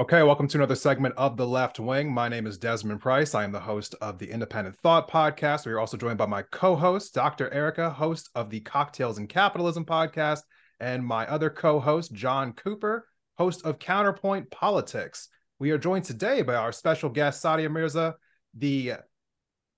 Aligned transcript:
Okay, 0.00 0.22
welcome 0.22 0.48
to 0.48 0.56
another 0.56 0.76
segment 0.76 1.14
of 1.18 1.36
The 1.36 1.46
Left 1.46 1.78
Wing. 1.78 2.10
My 2.10 2.26
name 2.26 2.46
is 2.46 2.56
Desmond 2.56 3.02
Price. 3.02 3.34
I 3.34 3.44
am 3.44 3.52
the 3.52 3.60
host 3.60 3.94
of 4.00 4.18
the 4.18 4.30
Independent 4.30 4.78
Thought 4.78 5.10
podcast. 5.10 5.66
We 5.66 5.72
are 5.72 5.78
also 5.78 5.98
joined 5.98 6.16
by 6.16 6.24
my 6.24 6.40
co 6.40 6.74
host, 6.74 7.12
Dr. 7.12 7.52
Erica, 7.52 7.90
host 7.90 8.30
of 8.34 8.48
the 8.48 8.60
Cocktails 8.60 9.18
and 9.18 9.28
Capitalism 9.28 9.84
podcast, 9.84 10.40
and 10.80 11.04
my 11.04 11.26
other 11.26 11.50
co 11.50 11.80
host, 11.80 12.14
John 12.14 12.54
Cooper, 12.54 13.08
host 13.36 13.66
of 13.66 13.78
Counterpoint 13.78 14.50
Politics. 14.50 15.28
We 15.58 15.70
are 15.70 15.76
joined 15.76 16.06
today 16.06 16.40
by 16.40 16.54
our 16.54 16.72
special 16.72 17.10
guest, 17.10 17.44
Saadia 17.44 17.70
Mirza, 17.70 18.14
the 18.56 18.94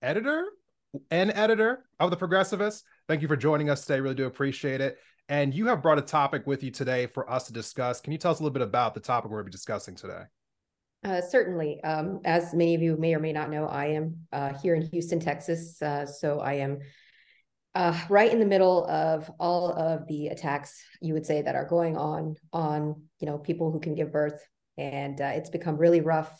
editor 0.03 0.47
and 1.11 1.33
editor 1.33 1.85
of 1.99 2.11
The 2.11 2.17
Progressivist. 2.17 2.85
Thank 3.09 3.23
you 3.23 3.29
for 3.29 3.37
joining 3.37 3.71
us 3.71 3.85
today. 3.85 3.99
Really 3.99 4.15
do 4.15 4.27
appreciate 4.27 4.81
it. 4.81 4.99
And 5.29 5.55
you 5.55 5.67
have 5.67 5.83
brought 5.83 5.99
a 5.99 6.03
topic 6.03 6.47
with 6.47 6.63
you 6.63 6.71
today 6.71 7.07
for 7.07 7.31
us 7.31 7.47
to 7.47 7.53
discuss. 7.53 8.01
Can 8.01 8.13
you 8.13 8.19
tell 8.19 8.33
us 8.33 8.41
a 8.41 8.43
little 8.43 8.53
bit 8.53 8.63
about 8.63 8.95
the 8.95 9.01
topic 9.01 9.31
we're 9.31 9.39
going 9.39 9.47
to 9.47 9.51
be 9.51 9.53
discussing 9.53 9.95
today? 9.95 10.23
Uh, 11.05 11.21
certainly. 11.21 11.83
Um, 11.83 12.21
as 12.25 12.55
many 12.55 12.75
of 12.75 12.83
you 12.83 12.97
may 12.97 13.15
or 13.15 13.19
may 13.19 13.33
not 13.33 13.51
know, 13.51 13.67
I 13.67 13.87
am 13.87 14.17
uh, 14.33 14.53
here 14.55 14.75
in 14.75 14.83
Houston, 14.83 15.21
Texas. 15.21 15.81
Uh, 15.83 16.07
so 16.07 16.41
I 16.41 16.55
am 16.55 16.79
uh, 17.75 17.99
right 18.09 18.31
in 18.31 18.39
the 18.39 18.47
middle 18.47 18.85
of 18.87 19.31
all 19.41 19.73
of 19.73 20.07
the 20.07 20.29
attacks, 20.29 20.83
you 21.01 21.15
would 21.15 21.27
say, 21.27 21.43
that 21.43 21.55
are 21.55 21.67
going 21.67 21.97
on 21.97 22.37
on 22.53 23.03
you 23.19 23.27
know 23.27 23.39
people 23.39 23.73
who 23.73 23.81
can 23.81 23.95
give 23.95 24.13
birth, 24.13 24.47
and 24.77 25.21
uh, 25.21 25.33
it's 25.35 25.51
become 25.51 25.77
really 25.77 26.03
rough 26.03 26.31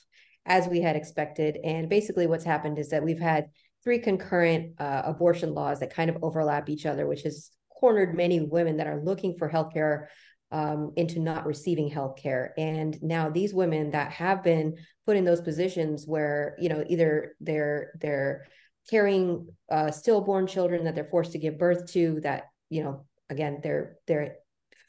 as 0.45 0.69
we 0.69 0.81
had 0.81 0.95
expected. 0.95 1.57
And 1.65 1.89
basically, 1.89 2.27
what's 2.27 2.45
happened 2.45 2.79
is 2.79 2.91
that 2.91 3.03
we've 3.03 3.19
had 3.19 3.47
three 3.83 3.99
concurrent 3.99 4.79
uh, 4.79 5.03
abortion 5.07 5.55
laws 5.55 5.81
that 5.81 5.95
kind 5.95 6.11
of 6.11 6.19
overlap 6.23 6.69
each 6.69 6.87
other, 6.87 7.07
which 7.07 7.25
is 7.25 7.51
cornered 7.83 8.17
many 8.17 8.39
women 8.39 8.77
that 8.77 8.87
are 8.87 9.03
looking 9.03 9.35
for 9.35 9.51
healthcare 9.51 10.07
um, 10.53 10.93
into 10.95 11.19
not 11.19 11.47
receiving 11.47 11.91
healthcare. 11.91 12.51
And 12.57 12.97
now 13.03 13.29
these 13.29 13.53
women 13.53 13.91
that 13.91 14.13
have 14.13 14.45
been 14.45 14.77
put 15.05 15.17
in 15.17 15.25
those 15.25 15.41
positions 15.41 16.07
where 16.07 16.57
you 16.61 16.69
know 16.69 16.85
either 16.89 17.35
they're 17.41 17.91
they're 18.01 18.47
carrying 18.89 19.49
uh, 19.69 19.91
stillborn 19.91 20.47
children 20.47 20.85
that 20.85 20.95
they're 20.95 21.13
forced 21.17 21.33
to 21.33 21.39
give 21.39 21.59
birth 21.59 21.91
to, 21.95 22.21
that 22.21 22.45
you 22.71 22.85
know 22.85 23.05
again 23.29 23.59
they're 23.65 23.97
they're 24.07 24.37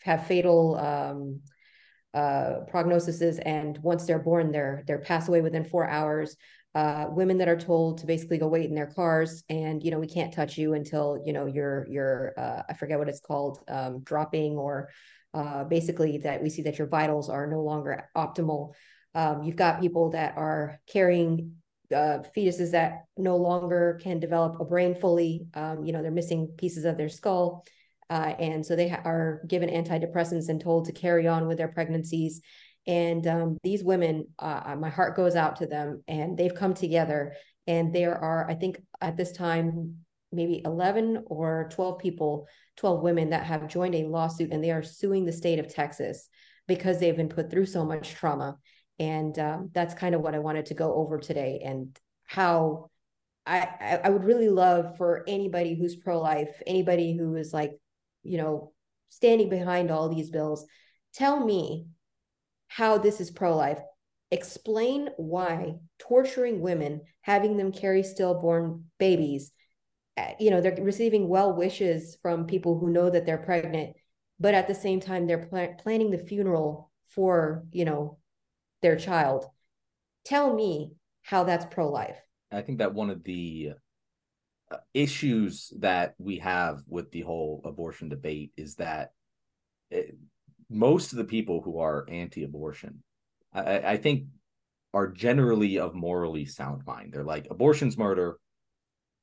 have 0.03 0.27
fatal 0.27 0.75
um, 0.75 1.39
uh, 2.13 2.65
prognoses, 2.71 3.41
and 3.43 3.79
once 3.81 4.05
they're 4.05 4.19
born, 4.19 4.51
they're 4.51 4.83
they're 4.85 4.99
passed 4.99 5.29
away 5.29 5.41
within 5.41 5.65
four 5.65 5.89
hours 5.89 6.35
uh, 6.75 7.07
women 7.09 7.37
that 7.37 7.47
are 7.47 7.59
told 7.59 7.99
to 7.99 8.07
basically 8.07 8.37
go 8.37 8.47
wait 8.47 8.67
in 8.67 8.75
their 8.75 8.87
cars 8.87 9.43
and 9.49 9.83
you 9.83 9.91
know 9.91 9.99
we 9.99 10.07
can't 10.07 10.33
touch 10.33 10.57
you 10.57 10.73
until 10.73 11.21
you 11.25 11.31
know 11.31 11.45
you're 11.45 11.85
you're 11.89 12.33
uh, 12.37 12.63
i 12.67 12.73
forget 12.73 12.97
what 12.97 13.09
it's 13.09 13.19
called 13.19 13.59
um, 13.67 14.01
dropping 14.03 14.57
or 14.57 14.89
uh, 15.33 15.63
basically 15.63 16.19
that 16.19 16.41
we 16.41 16.49
see 16.49 16.63
that 16.63 16.77
your 16.77 16.87
vitals 16.87 17.27
are 17.27 17.47
no 17.47 17.61
longer 17.61 18.07
optimal. 18.15 18.73
Um, 19.15 19.41
you've 19.41 19.55
got 19.55 19.81
people 19.81 20.11
that 20.11 20.37
are 20.37 20.79
carrying 20.87 21.55
uh, 21.91 22.19
fetuses 22.35 22.71
that 22.71 23.05
no 23.17 23.37
longer 23.37 23.99
can 24.01 24.19
develop 24.19 24.59
a 24.59 24.65
brain 24.65 24.93
fully. 24.93 25.47
Um, 25.55 25.83
you 25.83 25.91
know 25.91 26.01
they're 26.01 26.11
missing 26.11 26.53
pieces 26.57 26.85
of 26.85 26.97
their 26.97 27.09
skull 27.09 27.65
uh, 28.09 28.33
and 28.37 28.65
so 28.65 28.75
they 28.75 28.89
ha- 28.89 29.01
are 29.05 29.41
given 29.47 29.69
antidepressants 29.69 30.49
and 30.49 30.61
told 30.61 30.85
to 30.85 30.91
carry 30.91 31.27
on 31.27 31.47
with 31.47 31.57
their 31.57 31.67
pregnancies 31.67 32.41
and 32.85 33.25
um, 33.27 33.57
these 33.63 33.83
women, 33.83 34.27
uh, 34.39 34.61
uh, 34.65 34.75
my 34.75 34.89
heart 34.89 35.15
goes 35.15 35.35
out 35.35 35.57
to 35.57 35.67
them, 35.67 36.03
and 36.07 36.37
they've 36.37 36.53
come 36.53 36.73
together. 36.73 37.33
And 37.65 37.93
there 37.93 38.17
are, 38.17 38.49
I 38.49 38.55
think, 38.55 38.81
at 38.99 39.15
this 39.15 39.31
time, 39.31 39.99
maybe 40.31 40.61
11 40.65 41.23
or 41.27 41.69
12 41.71 41.99
people, 41.99 42.47
12 42.77 43.01
women 43.01 43.29
that 43.29 43.45
have 43.45 43.69
joined 43.69 43.95
a 43.95 44.05
lawsuit, 44.05 44.51
and 44.51 44.63
they 44.63 44.71
are 44.71 44.83
suing 44.83 45.25
the 45.25 45.31
state 45.31 45.59
of 45.59 45.73
Texas 45.73 46.27
because 46.67 46.99
they've 46.99 47.15
been 47.15 47.29
put 47.29 47.49
through 47.49 47.65
so 47.65 47.85
much 47.85 48.13
trauma. 48.13 48.57
And 48.99 49.37
um, 49.39 49.69
that's 49.73 49.93
kind 49.93 50.13
of 50.13 50.21
what 50.21 50.35
I 50.35 50.39
wanted 50.39 50.67
to 50.67 50.73
go 50.73 50.93
over 50.93 51.19
today, 51.19 51.61
and 51.63 51.97
how 52.25 52.89
I, 53.45 53.99
I 54.03 54.09
would 54.09 54.23
really 54.23 54.49
love 54.49 54.97
for 54.97 55.23
anybody 55.27 55.75
who's 55.75 55.95
pro 55.95 56.19
life, 56.21 56.61
anybody 56.67 57.17
who 57.17 57.35
is 57.35 57.53
like, 57.53 57.71
you 58.23 58.37
know, 58.37 58.73
standing 59.09 59.49
behind 59.49 59.91
all 59.91 60.09
these 60.09 60.29
bills, 60.29 60.65
tell 61.13 61.43
me 61.43 61.87
how 62.75 62.97
this 62.97 63.21
is 63.21 63.29
pro 63.29 63.55
life. 63.55 63.79
Explain 64.31 65.09
why 65.17 65.75
torturing 65.99 66.59
women, 66.59 67.01
having 67.21 67.55
them 67.55 67.71
carry 67.71 68.01
stillborn 68.01 68.85
babies, 68.97 69.51
eh, 70.17 70.33
you 70.39 70.49
know, 70.49 70.59
they're 70.59 70.75
receiving 70.81 71.27
well 71.27 71.53
wishes 71.53 72.17
from 72.23 72.47
people 72.47 72.79
who 72.79 72.89
know 72.89 73.11
that 73.11 73.27
they're 73.27 73.37
pregnant, 73.37 73.95
but 74.39 74.55
at 74.55 74.67
the 74.67 74.73
same 74.73 74.99
time, 74.99 75.27
they're 75.27 75.45
pl- 75.45 75.75
planning 75.77 76.09
the 76.09 76.17
funeral 76.17 76.91
for, 77.09 77.63
you 77.71 77.85
know, 77.85 78.17
their 78.81 78.95
child. 78.95 79.45
Tell 80.25 80.55
me 80.55 80.93
how 81.21 81.43
that's 81.43 81.67
pro 81.69 81.91
life. 81.91 82.17
I 82.51 82.61
think 82.61 82.79
that 82.79 82.95
one 82.95 83.11
of 83.11 83.23
the 83.23 83.73
uh, 84.71 84.77
issues 84.95 85.71
that 85.79 86.15
we 86.17 86.39
have 86.39 86.81
with 86.87 87.11
the 87.11 87.21
whole 87.21 87.61
abortion 87.65 88.09
debate 88.09 88.51
is 88.57 88.75
that 88.75 89.11
eh, 89.91 90.05
most 90.73 91.11
of 91.11 91.17
the 91.17 91.23
people 91.23 91.61
who 91.61 91.79
are 91.79 92.05
anti-abortion, 92.09 93.03
I, 93.53 93.79
I 93.79 93.97
think, 93.97 94.25
are 94.93 95.07
generally 95.07 95.79
of 95.79 95.95
morally 95.95 96.45
sound 96.45 96.83
mind. 96.85 97.13
They're 97.13 97.23
like, 97.23 97.47
abortion's 97.49 97.97
murder. 97.97 98.37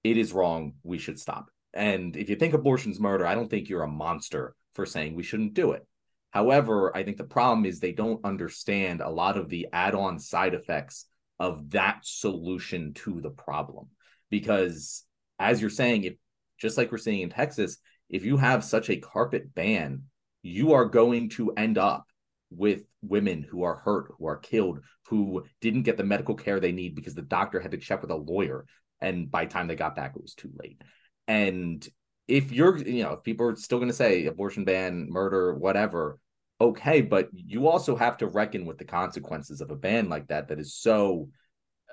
It 0.03 0.17
is 0.17 0.33
wrong. 0.33 0.75
We 0.83 0.99
should 0.99 1.19
stop. 1.19 1.51
And 1.73 2.17
if 2.17 2.29
you 2.29 2.37
think 2.37 2.55
abortion's 2.55 2.99
murder, 2.99 3.27
I 3.27 3.35
don't 3.35 3.49
think 3.49 3.69
you're 3.69 3.83
a 3.83 3.89
monster 3.89 4.55
for 4.75 4.87
saying 4.87 5.15
we 5.15 5.23
shouldn't 5.23 5.55
do 5.55 5.73
it. 5.73 5.87
However, 6.31 6.97
I 6.97 7.03
think 7.03 7.17
the 7.17 7.25
problem 7.25 7.65
is 7.67 7.81
they 7.81 7.93
don't 7.93 8.25
understand 8.25 9.01
a 9.01 9.09
lot 9.09 9.37
of 9.37 9.49
the 9.49 9.69
add 9.73 9.95
on 9.95 10.19
side 10.19 10.55
effects 10.55 11.07
of 11.39 11.71
that 11.71 12.01
solution 12.03 12.95
to 12.95 13.21
the 13.21 13.31
problem. 13.31 13.89
Because 14.31 15.05
as 15.39 15.61
you're 15.61 15.71
saying, 15.71 16.05
if 16.05 16.15
just 16.59 16.77
like 16.77 16.93
we're 16.93 16.99
seeing 16.99 17.23
in 17.23 17.31
Texas, 17.31 17.79
if 18.09 18.25
you 18.25 18.37
have 18.37 18.65
such 18.65 18.91
a 18.91 18.97
carpet 18.97 19.55
ban 19.55 20.05
you 20.43 20.73
are 20.73 20.85
going 20.85 21.29
to 21.31 21.53
end 21.53 21.79
up 21.79 22.07
with 22.51 22.83
women 23.03 23.47
who 23.49 23.63
are 23.63 23.77
hurt, 23.77 24.13
who 24.19 24.27
are 24.27 24.37
killed, 24.37 24.81
who 25.07 25.45
didn't 25.61 25.83
get 25.83 25.97
the 25.97 26.05
medical 26.05 26.35
care 26.35 26.61
they 26.61 26.73
need 26.73 26.95
because 26.95 27.15
the 27.15 27.23
doctor 27.23 27.61
had 27.61 27.71
to 27.71 27.79
check 27.79 28.03
with 28.03 28.11
a 28.11 28.17
lawyer. 28.17 28.67
And 29.01 29.31
by 29.31 29.45
the 29.45 29.51
time 29.51 29.69
they 29.69 29.77
got 29.77 29.97
back, 29.97 30.13
it 30.15 30.23
was 30.23 30.35
too 30.35 30.51
late. 30.63 30.83
And 31.29 31.87
if 32.29 32.53
you're, 32.53 32.77
you 32.77 33.03
know, 33.03 33.13
if 33.13 33.23
people 33.23 33.47
are 33.47 33.57
still 33.57 33.79
going 33.79 33.91
to 33.91 33.97
say 33.97 34.27
abortion 34.27 34.65
ban, 34.65 35.09
murder, 35.09 35.55
whatever, 35.55 36.19
okay. 36.61 37.01
But 37.01 37.29
you 37.33 37.69
also 37.69 37.97
have 37.97 38.19
to 38.19 38.27
reckon 38.27 38.67
with 38.67 38.79
the 38.79 38.85
consequences 38.85 39.61
of 39.61 39.71
a 39.71 39.77
ban 39.77 40.09
like 40.09 40.29
that, 40.29 40.49
that 40.49 40.61
is 40.61 40.75
so 40.75 41.29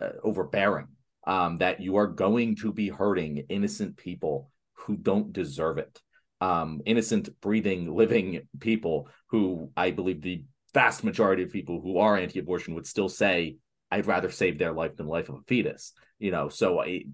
uh, 0.01 0.09
overbearing 0.23 0.87
um, 1.25 1.57
that 1.57 1.81
you 1.81 1.97
are 1.97 2.07
going 2.07 2.55
to 2.57 2.73
be 2.73 2.89
hurting 2.89 3.45
innocent 3.49 3.97
people 3.97 4.51
who 4.73 4.95
don't 4.95 5.33
deserve 5.33 5.77
it 5.77 6.01
um, 6.41 6.81
innocent, 6.85 7.29
breathing, 7.41 7.93
living 7.95 8.47
people 8.59 9.09
who 9.27 9.71
I 9.75 9.91
believe 9.91 10.21
the 10.21 10.43
vast 10.73 11.03
majority 11.03 11.43
of 11.43 11.51
people 11.51 11.81
who 11.81 11.97
are 11.97 12.17
anti-abortion 12.17 12.75
would 12.75 12.87
still 12.87 13.09
say, 13.09 13.57
"I'd 13.89 14.07
rather 14.07 14.29
save 14.29 14.57
their 14.57 14.73
life 14.73 14.95
than 14.95 15.07
the 15.07 15.11
life 15.11 15.29
of 15.29 15.35
a 15.35 15.41
fetus." 15.47 15.93
You 16.19 16.31
know, 16.31 16.49
so 16.49 16.79
I, 16.79 17.05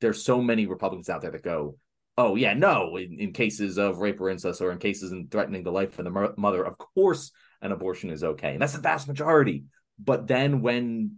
there's 0.00 0.24
so 0.24 0.40
many 0.40 0.66
Republicans 0.66 1.08
out 1.08 1.22
there 1.22 1.30
that 1.30 1.42
go, 1.42 1.78
"Oh 2.18 2.34
yeah, 2.34 2.54
no," 2.54 2.96
in, 2.96 3.18
in 3.20 3.32
cases 3.32 3.78
of 3.78 3.98
rape 3.98 4.20
or 4.20 4.30
incest 4.30 4.60
or 4.60 4.72
in 4.72 4.78
cases 4.78 5.12
in 5.12 5.28
threatening 5.28 5.62
the 5.62 5.72
life 5.72 5.98
of 5.98 6.04
the 6.04 6.34
mother, 6.36 6.64
of 6.64 6.78
course 6.78 7.32
an 7.62 7.72
abortion 7.72 8.10
is 8.10 8.24
okay, 8.24 8.52
and 8.52 8.62
that's 8.62 8.74
the 8.74 8.80
vast 8.80 9.08
majority. 9.08 9.64
But 9.98 10.26
then 10.26 10.60
when 10.60 11.16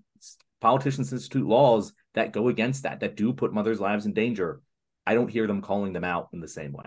politicians 0.60 1.12
institute 1.12 1.46
laws 1.46 1.92
that 2.14 2.32
go 2.32 2.48
against 2.48 2.82
that, 2.82 3.00
that 3.00 3.16
do 3.16 3.32
put 3.32 3.52
mothers' 3.52 3.80
lives 3.80 4.06
in 4.06 4.12
danger, 4.12 4.60
I 5.06 5.14
don't 5.14 5.30
hear 5.30 5.46
them 5.46 5.62
calling 5.62 5.92
them 5.92 6.04
out 6.04 6.28
in 6.32 6.40
the 6.40 6.48
same 6.48 6.72
way. 6.72 6.84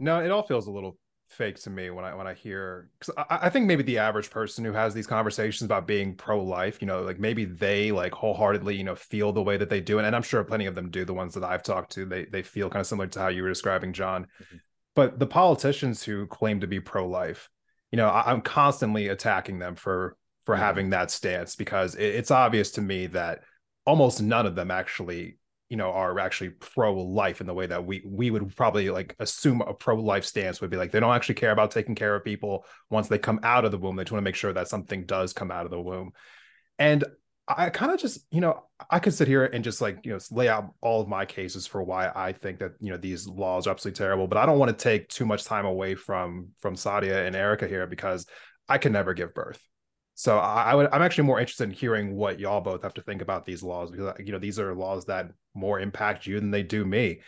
No, 0.00 0.20
it 0.20 0.30
all 0.30 0.42
feels 0.42 0.66
a 0.66 0.70
little 0.70 0.98
fake 1.28 1.60
to 1.60 1.70
me 1.70 1.90
when 1.90 2.04
I 2.04 2.14
when 2.14 2.26
I 2.26 2.34
hear 2.34 2.88
because 2.98 3.14
I, 3.16 3.38
I, 3.42 3.50
think 3.50 3.66
maybe 3.66 3.84
the 3.84 3.98
average 3.98 4.30
person 4.30 4.64
who 4.64 4.72
has 4.72 4.92
these 4.92 5.06
conversations 5.06 5.62
about 5.62 5.86
being 5.86 6.16
pro 6.16 6.42
life, 6.42 6.78
you 6.80 6.86
know, 6.86 7.02
like 7.02 7.20
maybe 7.20 7.44
they 7.44 7.92
like 7.92 8.12
wholeheartedly, 8.12 8.74
you 8.74 8.82
know, 8.82 8.96
feel 8.96 9.32
the 9.32 9.42
way 9.42 9.56
that 9.56 9.70
they 9.70 9.80
do, 9.80 9.98
and, 9.98 10.06
and 10.06 10.16
I'm 10.16 10.22
sure 10.22 10.42
plenty 10.42 10.66
of 10.66 10.74
them 10.74 10.90
do. 10.90 11.04
The 11.04 11.14
ones 11.14 11.34
that 11.34 11.44
I've 11.44 11.62
talked 11.62 11.92
to, 11.92 12.04
they 12.04 12.24
they 12.24 12.42
feel 12.42 12.68
kind 12.68 12.80
of 12.80 12.86
similar 12.86 13.06
to 13.08 13.20
how 13.20 13.28
you 13.28 13.42
were 13.42 13.48
describing, 13.48 13.92
John. 13.92 14.24
Mm-hmm. 14.24 14.56
But 14.96 15.18
the 15.18 15.26
politicians 15.26 16.02
who 16.02 16.26
claim 16.26 16.60
to 16.60 16.66
be 16.66 16.80
pro 16.80 17.06
life, 17.06 17.48
you 17.92 17.96
know, 17.96 18.08
I, 18.08 18.32
am 18.32 18.40
constantly 18.40 19.08
attacking 19.08 19.58
them 19.58 19.76
for 19.76 20.16
for 20.44 20.54
mm-hmm. 20.54 20.64
having 20.64 20.90
that 20.90 21.10
stance 21.10 21.54
because 21.54 21.94
it, 21.94 22.06
it's 22.06 22.30
obvious 22.30 22.72
to 22.72 22.82
me 22.82 23.06
that 23.08 23.40
almost 23.86 24.22
none 24.22 24.46
of 24.46 24.54
them 24.54 24.70
actually 24.70 25.36
you 25.70 25.76
know 25.76 25.90
are 25.90 26.18
actually 26.18 26.50
pro-life 26.50 27.40
in 27.40 27.46
the 27.46 27.54
way 27.54 27.66
that 27.66 27.86
we 27.86 28.02
we 28.04 28.30
would 28.30 28.54
probably 28.56 28.90
like 28.90 29.16
assume 29.20 29.62
a 29.62 29.72
pro-life 29.72 30.24
stance 30.24 30.60
would 30.60 30.70
be 30.70 30.76
like 30.76 30.90
they 30.90 31.00
don't 31.00 31.14
actually 31.14 31.36
care 31.36 31.52
about 31.52 31.70
taking 31.70 31.94
care 31.94 32.14
of 32.14 32.24
people. 32.24 32.66
Once 32.90 33.08
they 33.08 33.18
come 33.18 33.40
out 33.42 33.64
of 33.64 33.70
the 33.70 33.78
womb 33.78 33.96
they 33.96 34.02
just 34.02 34.12
want 34.12 34.20
to 34.20 34.24
make 34.24 34.34
sure 34.34 34.52
that 34.52 34.68
something 34.68 35.06
does 35.06 35.32
come 35.32 35.50
out 35.50 35.64
of 35.64 35.70
the 35.70 35.80
womb. 35.80 36.12
And 36.78 37.04
i 37.48 37.68
kind 37.70 37.90
of 37.90 37.98
just 37.98 38.20
you 38.30 38.40
know 38.40 38.62
i 38.90 38.98
could 38.98 39.14
sit 39.14 39.26
here 39.26 39.44
and 39.44 39.64
just 39.64 39.80
like 39.80 39.98
you 40.04 40.12
know 40.12 40.18
lay 40.30 40.48
out 40.48 40.72
all 40.80 41.00
of 41.00 41.08
my 41.08 41.24
cases 41.24 41.66
for 41.66 41.82
why 41.82 42.10
i 42.14 42.32
think 42.32 42.58
that 42.58 42.72
you 42.80 42.90
know 42.90 42.96
these 42.96 43.26
laws 43.26 43.66
are 43.66 43.70
absolutely 43.70 43.96
terrible 43.96 44.26
but 44.26 44.38
i 44.38 44.46
don't 44.46 44.58
want 44.58 44.70
to 44.70 44.82
take 44.82 45.08
too 45.08 45.26
much 45.26 45.44
time 45.44 45.66
away 45.66 45.94
from 45.94 46.48
from 46.60 46.74
Saadia 46.74 47.26
and 47.26 47.34
erica 47.34 47.66
here 47.66 47.86
because 47.86 48.26
i 48.68 48.78
can 48.78 48.92
never 48.92 49.14
give 49.14 49.34
birth 49.34 49.60
So 50.20 50.36
I, 50.36 50.64
I 50.64 50.74
would 50.74 50.88
I'm 50.92 51.00
actually 51.00 51.24
more 51.24 51.40
interested 51.40 51.64
in 51.64 51.70
hearing 51.70 52.14
what 52.14 52.38
y'all 52.38 52.60
both 52.60 52.82
have 52.82 52.92
to 52.92 53.00
think 53.00 53.22
about 53.22 53.46
these 53.46 53.62
laws 53.62 53.90
because 53.90 54.12
you 54.18 54.32
know 54.32 54.38
these 54.38 54.58
are 54.58 54.74
laws 54.74 55.06
that 55.06 55.30
more 55.54 55.80
impact 55.80 56.26
you 56.26 56.38
than 56.38 56.50
they 56.50 56.62
do 56.62 56.84
me. 56.84 57.22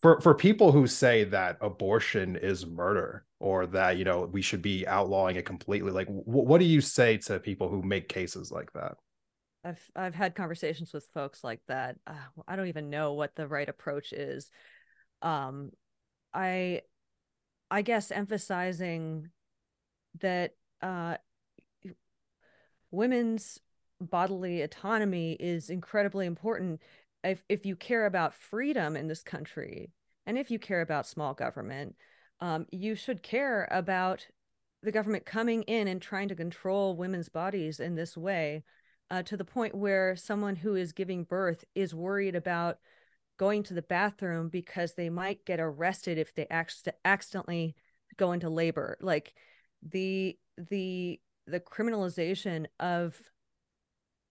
For 0.00 0.20
for 0.20 0.34
people 0.34 0.72
who 0.72 0.88
say 0.88 1.22
that 1.22 1.58
abortion 1.60 2.34
is 2.34 2.66
murder 2.66 3.24
or 3.38 3.68
that 3.68 3.96
you 3.96 4.02
know 4.02 4.22
we 4.24 4.42
should 4.42 4.60
be 4.60 4.84
outlawing 4.88 5.36
it 5.36 5.46
completely, 5.46 5.92
like 5.92 6.08
w- 6.08 6.24
what 6.26 6.58
do 6.58 6.64
you 6.64 6.80
say 6.80 7.16
to 7.18 7.38
people 7.38 7.68
who 7.68 7.80
make 7.80 8.08
cases 8.08 8.50
like 8.50 8.72
that? 8.72 8.96
I've 9.64 9.90
I've 9.94 10.14
had 10.16 10.34
conversations 10.34 10.92
with 10.92 11.06
folks 11.14 11.44
like 11.44 11.60
that. 11.68 11.94
Uh, 12.08 12.14
I 12.48 12.56
don't 12.56 12.66
even 12.66 12.90
know 12.90 13.12
what 13.12 13.36
the 13.36 13.46
right 13.46 13.68
approach 13.68 14.12
is. 14.12 14.50
Um, 15.22 15.70
I 16.34 16.80
I 17.70 17.82
guess 17.82 18.10
emphasizing 18.10 19.28
that 20.18 20.56
uh, 20.82 21.18
women's 22.92 23.58
bodily 24.00 24.62
autonomy 24.62 25.32
is 25.40 25.70
incredibly 25.70 26.26
important. 26.26 26.80
If 27.24 27.42
if 27.48 27.66
you 27.66 27.74
care 27.74 28.06
about 28.06 28.34
freedom 28.34 28.96
in 28.96 29.08
this 29.08 29.22
country 29.22 29.90
and 30.26 30.38
if 30.38 30.50
you 30.50 30.58
care 30.60 30.80
about 30.80 31.06
small 31.06 31.34
government 31.34 31.96
um, 32.42 32.66
you 32.72 32.96
should 32.96 33.22
care 33.22 33.68
about 33.70 34.26
the 34.82 34.90
government 34.90 35.24
coming 35.24 35.62
in 35.62 35.86
and 35.86 36.02
trying 36.02 36.26
to 36.28 36.34
control 36.34 36.96
women's 36.96 37.28
bodies 37.28 37.78
in 37.78 37.94
this 37.94 38.16
way 38.16 38.64
uh, 39.12 39.22
to 39.22 39.36
the 39.36 39.44
point 39.44 39.76
where 39.76 40.16
someone 40.16 40.56
who 40.56 40.74
is 40.74 40.92
giving 40.92 41.22
birth 41.22 41.64
is 41.76 41.94
worried 41.94 42.34
about 42.34 42.78
going 43.38 43.62
to 43.62 43.74
the 43.74 43.82
bathroom 43.82 44.48
because 44.48 44.94
they 44.94 45.08
might 45.08 45.44
get 45.44 45.60
arrested 45.60 46.18
if 46.18 46.34
they 46.34 46.48
ac- 46.50 46.90
accidentally 47.04 47.76
go 48.16 48.32
into 48.32 48.50
labor. 48.50 48.98
Like 49.00 49.34
the 49.88 50.36
the 50.56 51.20
the 51.52 51.60
criminalization 51.60 52.66
of 52.80 53.16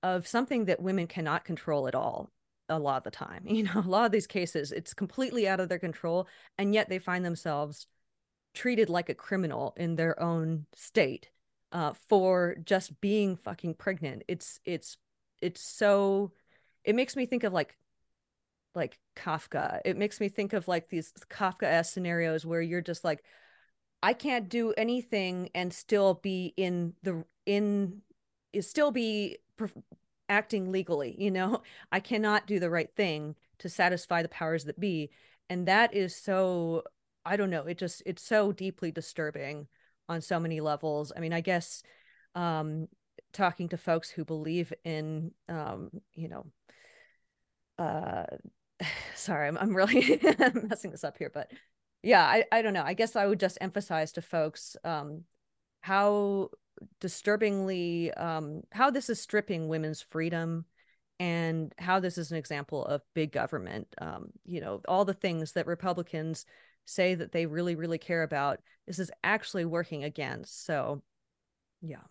of 0.03 0.27
something 0.27 0.65
that 0.65 0.81
women 0.81 1.07
cannot 1.07 1.45
control 1.45 1.87
at 1.87 1.95
all 1.95 2.29
a 2.67 2.79
lot 2.79 2.97
of 2.97 3.03
the 3.03 3.11
time 3.11 3.43
you 3.45 3.63
know 3.63 3.79
a 3.85 3.87
lot 3.87 4.05
of 4.05 4.11
these 4.11 4.27
cases 4.27 4.71
it's 4.71 4.93
completely 4.93 5.47
out 5.47 5.59
of 5.59 5.69
their 5.69 5.79
control 5.79 6.27
and 6.57 6.73
yet 6.73 6.89
they 6.89 6.99
find 6.99 7.23
themselves 7.23 7.87
treated 8.53 8.89
like 8.89 9.09
a 9.09 9.15
criminal 9.15 9.73
in 9.77 9.95
their 9.95 10.21
own 10.21 10.65
state 10.75 11.29
uh, 11.71 11.93
for 12.09 12.55
just 12.65 12.99
being 13.01 13.35
fucking 13.37 13.75
pregnant. 13.75 14.23
It's 14.27 14.59
it's 14.65 14.97
it's 15.41 15.61
so 15.61 16.31
it 16.83 16.95
makes 16.95 17.15
me 17.15 17.25
think 17.25 17.43
of 17.43 17.53
like 17.53 17.77
like 18.75 18.97
kafka. 19.15 19.79
It 19.85 19.97
makes 19.97 20.19
me 20.19 20.29
think 20.29 20.53
of 20.53 20.67
like 20.67 20.89
these 20.89 21.13
kafka-esque 21.29 21.93
scenarios 21.93 22.45
where 22.45 22.61
you're 22.61 22.81
just 22.81 23.03
like 23.03 23.23
I 24.03 24.13
can't 24.13 24.49
do 24.49 24.73
anything 24.77 25.49
and 25.53 25.73
still 25.73 26.15
be 26.15 26.53
in 26.57 26.93
the 27.03 27.23
in 27.45 28.01
still 28.59 28.91
be 28.91 29.37
acting 30.29 30.71
legally, 30.71 31.15
you 31.19 31.31
know? 31.31 31.61
I 31.91 31.99
cannot 31.99 32.47
do 32.47 32.59
the 32.59 32.69
right 32.69 32.89
thing 32.95 33.35
to 33.59 33.69
satisfy 33.69 34.21
the 34.21 34.29
powers 34.29 34.65
that 34.65 34.79
be. 34.79 35.11
And 35.49 35.67
that 35.67 35.93
is 35.93 36.15
so 36.15 36.83
I 37.25 37.37
don't 37.37 37.49
know, 37.51 37.63
it 37.67 37.77
just 37.77 38.01
it's 38.05 38.23
so 38.23 38.51
deeply 38.51 38.91
disturbing 38.91 39.67
on 40.09 40.21
so 40.21 40.39
many 40.39 40.59
levels. 40.61 41.11
I 41.15 41.19
mean, 41.19 41.33
I 41.33 41.41
guess 41.41 41.83
um 42.35 42.87
talking 43.33 43.69
to 43.69 43.77
folks 43.77 44.09
who 44.09 44.25
believe 44.25 44.73
in 44.83 45.31
um, 45.49 45.89
you 46.13 46.27
know, 46.29 46.45
uh 47.77 48.25
sorry, 49.15 49.47
I'm 49.47 49.57
I'm 49.57 49.75
really 49.75 50.19
messing 50.63 50.91
this 50.91 51.03
up 51.03 51.17
here, 51.17 51.31
but 51.33 51.51
yeah 52.03 52.23
I, 52.23 52.43
I 52.51 52.61
don't 52.61 52.73
know. 52.73 52.83
I 52.83 52.93
guess 52.93 53.15
i 53.15 53.25
would 53.25 53.39
just 53.39 53.57
emphasize 53.61 54.11
to 54.13 54.21
folks 54.21 54.75
um, 54.83 55.23
how 55.81 56.49
disturbingly 56.99 58.11
um, 58.13 58.61
how 58.71 58.89
this 58.89 59.09
is 59.09 59.19
stripping 59.19 59.67
women's 59.67 60.01
freedom 60.01 60.65
and 61.19 61.73
how 61.77 61.99
this 61.99 62.17
is 62.17 62.31
an 62.31 62.37
example 62.37 62.85
of 62.85 63.01
big 63.13 63.31
government 63.31 63.87
um, 64.01 64.29
you 64.45 64.61
know 64.61 64.81
all 64.87 65.05
the 65.05 65.13
things 65.13 65.53
that 65.53 65.67
republicans 65.67 66.45
say 66.85 67.15
that 67.15 67.31
they 67.31 67.45
really 67.45 67.75
really 67.75 67.97
care 67.97 68.23
about 68.23 68.59
this 68.87 68.99
is 68.99 69.11
actually 69.23 69.65
working 69.65 70.03
against. 70.03 70.65
So 70.65 71.01
yeah. 71.81 72.03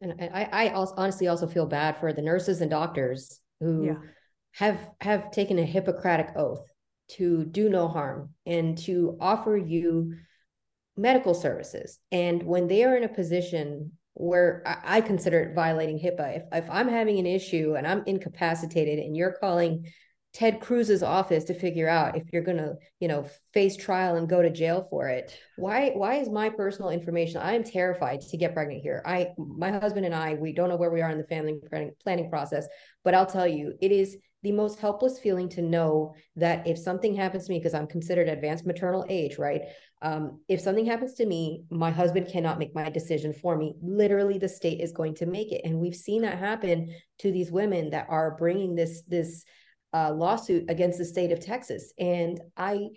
And 0.00 0.14
i 0.20 0.48
i 0.52 0.68
also 0.70 0.94
honestly 0.96 1.28
also 1.28 1.46
feel 1.46 1.66
bad 1.66 1.98
for 1.98 2.12
the 2.12 2.22
nurses 2.22 2.60
and 2.60 2.70
doctors 2.70 3.40
who 3.60 3.86
yeah. 3.86 3.94
have 4.52 4.78
have 5.00 5.30
taken 5.30 5.58
a 5.58 5.64
hippocratic 5.64 6.28
oath 6.36 6.66
to 7.08 7.44
do 7.44 7.68
no 7.68 7.88
harm 7.88 8.30
and 8.46 8.76
to 8.78 9.16
offer 9.20 9.56
you 9.56 10.14
medical 10.96 11.34
services. 11.34 11.98
And 12.12 12.42
when 12.42 12.68
they 12.68 12.84
are 12.84 12.96
in 12.96 13.04
a 13.04 13.08
position 13.08 13.92
where 14.14 14.62
I, 14.66 15.00
consider 15.00 15.40
it 15.40 15.54
violating 15.54 15.98
HIPAA, 15.98 16.36
if, 16.36 16.64
if 16.64 16.70
I'm 16.70 16.88
having 16.88 17.20
an 17.20 17.26
issue 17.26 17.76
and 17.78 17.86
I'm 17.86 18.02
incapacitated 18.04 18.98
and 18.98 19.16
you're 19.16 19.36
calling 19.38 19.86
Ted 20.34 20.60
Cruz's 20.60 21.02
office 21.02 21.44
to 21.44 21.54
figure 21.54 21.88
out 21.88 22.16
if 22.16 22.24
you're 22.32 22.42
going 22.42 22.58
to, 22.58 22.74
you 23.00 23.08
know, 23.08 23.26
face 23.52 23.76
trial 23.76 24.16
and 24.16 24.28
go 24.28 24.42
to 24.42 24.50
jail 24.50 24.86
for 24.90 25.08
it. 25.08 25.36
Why 25.56 25.90
why 25.94 26.16
is 26.16 26.28
my 26.28 26.50
personal 26.50 26.90
information 26.90 27.40
I 27.40 27.54
am 27.54 27.64
terrified 27.64 28.20
to 28.20 28.36
get 28.36 28.54
pregnant 28.54 28.82
here. 28.82 29.02
I 29.04 29.28
my 29.36 29.72
husband 29.72 30.06
and 30.06 30.14
I 30.14 30.34
we 30.34 30.52
don't 30.52 30.68
know 30.68 30.76
where 30.76 30.90
we 30.90 31.00
are 31.00 31.10
in 31.10 31.18
the 31.18 31.24
family 31.24 31.58
planning 32.02 32.30
process, 32.30 32.66
but 33.04 33.14
I'll 33.14 33.26
tell 33.26 33.48
you, 33.48 33.74
it 33.80 33.90
is 33.90 34.16
the 34.42 34.52
most 34.52 34.78
helpless 34.78 35.18
feeling 35.18 35.48
to 35.48 35.62
know 35.62 36.14
that 36.36 36.64
if 36.66 36.78
something 36.78 37.14
happens 37.16 37.46
to 37.46 37.52
me 37.52 37.58
because 37.58 37.74
I'm 37.74 37.88
considered 37.88 38.28
advanced 38.28 38.66
maternal 38.66 39.04
age, 39.08 39.36
right? 39.36 39.62
Um, 40.00 40.40
if 40.48 40.60
something 40.60 40.86
happens 40.86 41.14
to 41.14 41.26
me, 41.26 41.64
my 41.70 41.90
husband 41.90 42.28
cannot 42.30 42.58
make 42.58 42.72
my 42.74 42.88
decision 42.88 43.32
for 43.32 43.56
me. 43.56 43.74
Literally, 43.82 44.38
the 44.38 44.48
state 44.48 44.80
is 44.80 44.92
going 44.92 45.16
to 45.16 45.26
make 45.26 45.50
it, 45.50 45.62
and 45.64 45.80
we've 45.80 45.96
seen 45.96 46.22
that 46.22 46.38
happen 46.38 46.94
to 47.18 47.32
these 47.32 47.50
women 47.50 47.90
that 47.90 48.06
are 48.08 48.36
bringing 48.36 48.76
this 48.76 49.02
this 49.08 49.44
uh, 49.92 50.12
lawsuit 50.12 50.64
against 50.68 50.98
the 50.98 51.04
state 51.04 51.32
of 51.32 51.40
Texas. 51.40 51.92
And 51.98 52.40
I, 52.56 52.88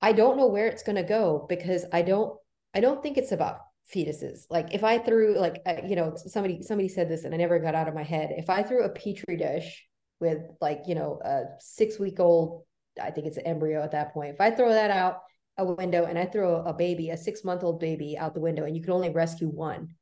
I 0.00 0.12
don't 0.12 0.36
know 0.36 0.48
where 0.48 0.66
it's 0.66 0.82
going 0.82 0.96
to 0.96 1.02
go 1.02 1.46
because 1.48 1.84
I 1.92 2.02
don't, 2.02 2.36
I 2.74 2.80
don't 2.80 3.02
think 3.02 3.16
it's 3.16 3.32
about 3.32 3.58
fetuses. 3.94 4.46
Like 4.50 4.72
if 4.72 4.82
I 4.84 4.98
threw 4.98 5.38
like, 5.38 5.60
uh, 5.66 5.76
you 5.86 5.96
know, 5.96 6.14
somebody, 6.16 6.62
somebody 6.62 6.88
said 6.88 7.08
this 7.08 7.24
and 7.24 7.34
I 7.34 7.36
never 7.36 7.58
got 7.58 7.74
out 7.74 7.88
of 7.88 7.94
my 7.94 8.02
head. 8.02 8.32
If 8.36 8.50
I 8.50 8.62
threw 8.62 8.84
a 8.84 8.88
petri 8.88 9.36
dish 9.36 9.86
with 10.20 10.38
like, 10.60 10.82
you 10.86 10.94
know, 10.94 11.20
a 11.24 11.42
six 11.60 11.98
week 11.98 12.18
old, 12.18 12.64
I 13.00 13.10
think 13.10 13.26
it's 13.26 13.36
an 13.36 13.46
embryo 13.46 13.82
at 13.82 13.92
that 13.92 14.12
point. 14.14 14.34
If 14.34 14.40
I 14.40 14.50
throw 14.50 14.70
that 14.70 14.90
out 14.90 15.20
a 15.56 15.64
window 15.64 16.04
and 16.04 16.18
I 16.18 16.26
throw 16.26 16.62
a 16.64 16.72
baby, 16.72 17.10
a 17.10 17.16
six 17.16 17.44
month 17.44 17.62
old 17.62 17.80
baby 17.80 18.16
out 18.18 18.34
the 18.34 18.40
window 18.40 18.64
and 18.64 18.76
you 18.76 18.82
can 18.82 18.92
only 18.92 19.10
rescue 19.10 19.48
one, 19.48 19.94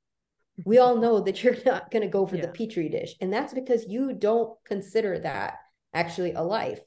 we 0.64 0.78
all 0.78 0.96
know 0.96 1.20
that 1.20 1.42
you're 1.42 1.56
not 1.66 1.90
going 1.90 2.02
to 2.02 2.08
go 2.08 2.26
for 2.26 2.36
yeah. 2.36 2.42
the 2.42 2.52
petri 2.52 2.88
dish. 2.88 3.14
And 3.20 3.32
that's 3.32 3.54
because 3.54 3.86
you 3.88 4.12
don't 4.12 4.56
consider 4.64 5.18
that 5.20 5.54
actually 5.94 6.32
a 6.32 6.42
life. 6.42 6.80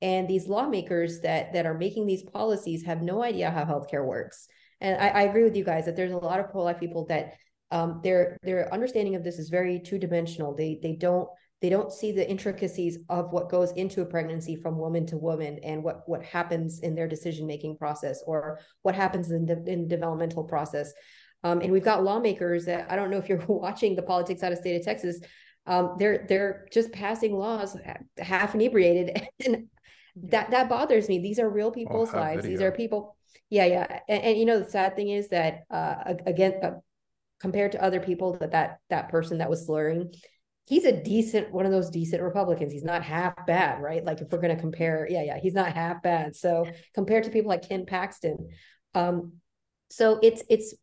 And 0.00 0.28
these 0.28 0.46
lawmakers 0.46 1.20
that 1.20 1.52
that 1.54 1.66
are 1.66 1.74
making 1.74 2.06
these 2.06 2.22
policies 2.22 2.84
have 2.84 3.02
no 3.02 3.22
idea 3.22 3.50
how 3.50 3.64
healthcare 3.64 4.06
works. 4.06 4.46
And 4.80 5.00
I, 5.00 5.08
I 5.08 5.22
agree 5.22 5.42
with 5.42 5.56
you 5.56 5.64
guys 5.64 5.86
that 5.86 5.96
there's 5.96 6.12
a 6.12 6.16
lot 6.16 6.38
of 6.38 6.50
pro-life 6.50 6.78
people 6.78 7.06
that 7.06 7.34
um, 7.70 8.00
their 8.02 8.38
their 8.42 8.72
understanding 8.72 9.16
of 9.16 9.24
this 9.24 9.38
is 9.38 9.48
very 9.48 9.80
two-dimensional. 9.80 10.54
They 10.54 10.78
they 10.80 10.94
don't 10.94 11.28
they 11.60 11.68
don't 11.68 11.92
see 11.92 12.12
the 12.12 12.28
intricacies 12.28 12.98
of 13.08 13.32
what 13.32 13.48
goes 13.48 13.72
into 13.72 14.02
a 14.02 14.06
pregnancy 14.06 14.54
from 14.54 14.78
woman 14.78 15.06
to 15.06 15.16
woman 15.16 15.58
and 15.62 15.82
what 15.82 16.08
what 16.08 16.22
happens 16.22 16.80
in 16.80 16.94
their 16.94 17.08
decision 17.08 17.46
making 17.46 17.76
process 17.76 18.22
or 18.26 18.60
what 18.82 18.94
happens 18.94 19.30
in 19.30 19.46
the 19.46 19.62
in 19.66 19.88
developmental 19.88 20.44
process 20.44 20.92
um, 21.44 21.60
and 21.60 21.72
we've 21.72 21.84
got 21.84 22.04
lawmakers 22.04 22.64
that 22.64 22.90
i 22.90 22.96
don't 22.96 23.10
know 23.10 23.18
if 23.18 23.28
you're 23.28 23.44
watching 23.48 23.96
the 23.96 24.02
politics 24.02 24.42
out 24.42 24.52
of 24.52 24.58
state 24.58 24.76
of 24.76 24.84
texas 24.84 25.20
um, 25.68 25.96
they're 25.98 26.24
they're 26.28 26.66
just 26.72 26.90
passing 26.92 27.36
laws 27.36 27.76
half 28.18 28.54
inebriated. 28.54 29.28
And 29.44 29.68
that 30.30 30.50
that 30.50 30.68
bothers 30.68 31.08
me. 31.08 31.20
These 31.20 31.38
are 31.38 31.48
real 31.48 31.70
people's 31.70 32.12
oh, 32.12 32.16
lives. 32.18 32.42
Video. 32.42 32.56
these 32.56 32.62
are 32.64 32.72
people 32.72 33.16
yeah 33.50 33.66
yeah. 33.66 34.00
And, 34.08 34.22
and, 34.24 34.38
you 34.38 34.46
know 34.46 34.58
the 34.58 34.68
sad 34.68 34.96
thing 34.96 35.10
is 35.10 35.28
that 35.28 35.62
uh, 35.70 36.14
again 36.26 36.54
uh, 36.62 36.70
compared 37.38 37.72
to 37.72 37.82
other 37.82 38.00
people 38.00 38.36
that 38.38 38.50
that 38.50 38.80
that 38.90 39.10
person 39.10 39.38
that 39.38 39.48
was 39.48 39.64
slurring 39.64 40.12
he's 40.66 40.84
a 40.84 41.02
decent 41.02 41.52
one 41.52 41.66
of 41.66 41.72
those 41.72 41.90
decent 41.90 42.22
republicans. 42.22 42.72
He's 42.72 42.82
not 42.82 43.04
half 43.04 43.46
bad 43.46 43.80
right? 43.80 44.04
Like 44.04 44.20
if 44.20 44.32
we're 44.32 44.40
going 44.40 44.56
to 44.56 44.60
compare 44.60 45.06
yeah 45.08 45.22
yeah 45.22 45.38
he's 45.40 45.54
not 45.54 45.72
half 45.72 46.02
bad. 46.02 46.34
So 46.34 46.66
compared 46.94 47.24
to 47.24 47.30
people 47.30 47.50
like 47.50 47.68
ken 47.68 47.86
paxton 47.86 48.48
um 48.94 49.34
so 49.90 50.18
it's 50.22 50.42
it's 50.48 50.74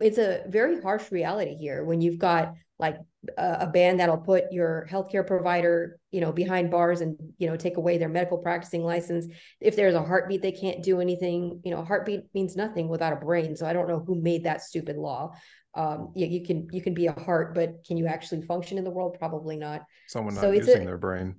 it's 0.00 0.18
a 0.18 0.44
very 0.48 0.80
harsh 0.80 1.10
reality 1.10 1.56
here 1.56 1.84
when 1.84 2.00
you've 2.00 2.18
got 2.18 2.54
like 2.78 2.96
a, 3.36 3.56
a 3.60 3.66
ban 3.66 3.96
that'll 3.96 4.18
put 4.18 4.52
your 4.52 4.86
healthcare 4.90 5.26
provider 5.26 5.98
you 6.10 6.20
know 6.20 6.32
behind 6.32 6.70
bars 6.70 7.00
and 7.00 7.16
you 7.38 7.46
know 7.48 7.56
take 7.56 7.76
away 7.76 7.98
their 7.98 8.08
medical 8.08 8.38
practicing 8.38 8.82
license. 8.82 9.26
If 9.60 9.76
there's 9.76 9.94
a 9.94 10.02
heartbeat 10.02 10.42
they 10.42 10.52
can't 10.52 10.82
do 10.82 11.00
anything. 11.00 11.60
You 11.64 11.72
know 11.72 11.84
heartbeat 11.84 12.24
means 12.34 12.56
nothing 12.56 12.88
without 12.88 13.12
a 13.12 13.16
brain 13.16 13.56
so 13.56 13.66
i 13.66 13.72
don't 13.72 13.88
know 13.88 14.02
who 14.06 14.14
made 14.14 14.44
that 14.44 14.62
stupid 14.62 14.96
law. 14.96 15.32
Um 15.74 16.12
yeah 16.14 16.26
you 16.26 16.44
can 16.44 16.68
you 16.72 16.82
can 16.82 16.94
be 16.94 17.06
a 17.06 17.12
heart 17.12 17.54
but 17.54 17.84
can 17.86 17.96
you 17.96 18.06
actually 18.06 18.42
function 18.42 18.78
in 18.78 18.84
the 18.84 18.90
world? 18.90 19.16
Probably 19.18 19.56
not. 19.56 19.82
Someone 20.08 20.34
not 20.34 20.42
so 20.42 20.50
using 20.50 20.82
a, 20.82 20.84
their 20.84 20.98
brain. 20.98 21.36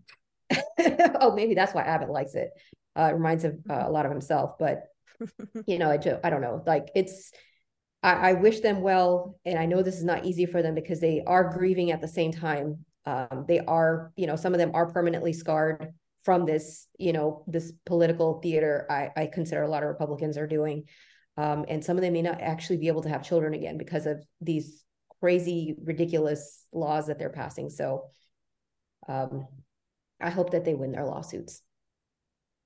Oh 1.19 1.33
maybe 1.33 1.55
that's 1.55 1.73
why 1.73 1.81
abbott 1.81 2.09
likes 2.09 2.35
it. 2.35 2.51
Uh, 2.95 3.09
it 3.11 3.13
reminds 3.13 3.43
him 3.43 3.63
uh, 3.69 3.83
a 3.85 3.91
lot 3.91 4.05
of 4.05 4.11
himself 4.11 4.57
but 4.59 4.83
you 5.65 5.79
know, 5.79 5.89
I, 5.89 5.99
I 6.23 6.29
don't 6.29 6.41
know. 6.41 6.63
Like 6.65 6.89
it's, 6.95 7.31
I, 8.05 8.29
I 8.29 8.33
wish 8.33 8.59
them 8.59 8.81
well, 8.81 9.39
and 9.45 9.57
I 9.57 9.65
know 9.65 9.81
this 9.81 9.97
is 9.97 10.03
not 10.03 10.25
easy 10.25 10.45
for 10.45 10.61
them 10.61 10.75
because 10.75 10.99
they 10.99 11.23
are 11.25 11.49
grieving 11.49 11.89
at 11.89 12.01
the 12.01 12.07
same 12.07 12.31
time. 12.31 12.85
Um, 13.07 13.45
they 13.47 13.59
are, 13.59 14.13
you 14.15 14.27
know, 14.27 14.35
some 14.35 14.53
of 14.53 14.59
them 14.59 14.71
are 14.75 14.91
permanently 14.91 15.33
scarred 15.33 15.91
from 16.23 16.45
this, 16.45 16.87
you 16.99 17.13
know, 17.13 17.43
this 17.47 17.73
political 17.85 18.39
theater. 18.41 18.85
I, 18.91 19.09
I 19.15 19.25
consider 19.25 19.63
a 19.63 19.67
lot 19.67 19.81
of 19.81 19.89
Republicans 19.89 20.37
are 20.37 20.45
doing, 20.45 20.83
um, 21.35 21.65
and 21.67 21.83
some 21.83 21.97
of 21.97 22.03
them 22.03 22.13
may 22.13 22.21
not 22.21 22.41
actually 22.41 22.77
be 22.77 22.89
able 22.89 23.01
to 23.01 23.09
have 23.09 23.23
children 23.23 23.55
again 23.55 23.79
because 23.79 24.05
of 24.05 24.23
these 24.39 24.83
crazy, 25.19 25.75
ridiculous 25.83 26.63
laws 26.71 27.07
that 27.07 27.17
they're 27.17 27.29
passing. 27.29 27.71
So, 27.71 28.11
um, 29.07 29.47
I 30.21 30.29
hope 30.29 30.51
that 30.51 30.63
they 30.63 30.75
win 30.75 30.91
their 30.91 31.05
lawsuits. 31.05 31.61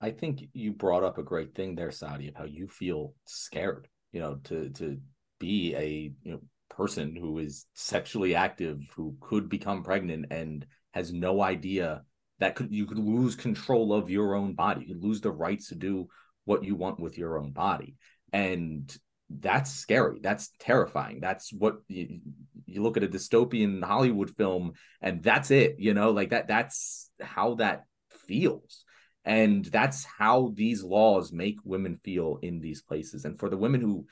I 0.02 0.12
think 0.12 0.44
you 0.52 0.74
brought 0.74 1.04
up 1.04 1.18
a 1.18 1.24
great 1.24 1.56
thing 1.56 1.76
there, 1.76 1.90
Saadia, 1.90 2.30
of 2.30 2.36
how 2.36 2.46
you 2.46 2.68
feel 2.68 3.14
scared, 3.26 3.88
you 4.12 4.20
know, 4.20 4.36
to 4.46 4.70
to 4.72 4.98
be 5.40 5.76
a 5.76 6.12
you 6.24 6.32
know 6.32 6.42
person 6.70 7.16
who 7.16 7.40
is 7.40 7.66
sexually 7.74 8.36
active 8.36 8.80
who 8.96 9.16
could 9.20 9.50
become 9.50 9.84
pregnant 9.84 10.28
and 10.32 10.66
has 10.92 11.12
no 11.12 11.42
idea 11.42 12.04
that 12.40 12.56
could 12.56 12.72
you 12.72 12.86
could 12.86 13.00
lose 13.00 13.36
control 13.36 13.94
of 13.94 14.10
your 14.10 14.36
own 14.36 14.54
body. 14.54 14.86
You 14.88 15.00
lose 15.00 15.22
the 15.22 15.32
rights 15.32 15.70
to 15.70 15.76
do 15.76 16.08
what 16.46 16.64
you 16.64 16.76
want 16.76 17.00
with 17.00 17.18
your 17.18 17.38
own 17.38 17.52
body. 17.52 17.98
And 18.32 18.96
that's 19.30 19.72
scary. 19.72 20.20
That's 20.22 20.50
terrifying. 20.60 21.20
That's 21.20 21.52
what 21.54 21.80
you, 21.88 22.20
you 22.66 22.82
look 22.82 22.98
at 22.98 23.04
a 23.04 23.08
dystopian 23.08 23.84
hollywood 23.84 24.32
film 24.36 24.74
and 25.02 25.22
that's 25.22 25.52
it 25.52 25.76
you 25.78 25.94
know 25.94 26.12
like 26.12 26.30
that 26.30 26.48
that's 26.48 27.12
how 27.22 27.56
that 27.56 27.84
feels. 28.30 28.86
And 29.26 29.66
that's 29.66 30.06
how 30.06 30.54
these 30.56 30.84
laws 30.84 31.34
make 31.34 31.58
women 31.66 32.00
feel 32.04 32.40
in 32.42 32.62
these 32.62 32.82
places. 32.82 33.26
And 33.26 33.38
for 33.38 33.50
the 33.50 33.58
women 33.58 33.82
who 33.82 34.06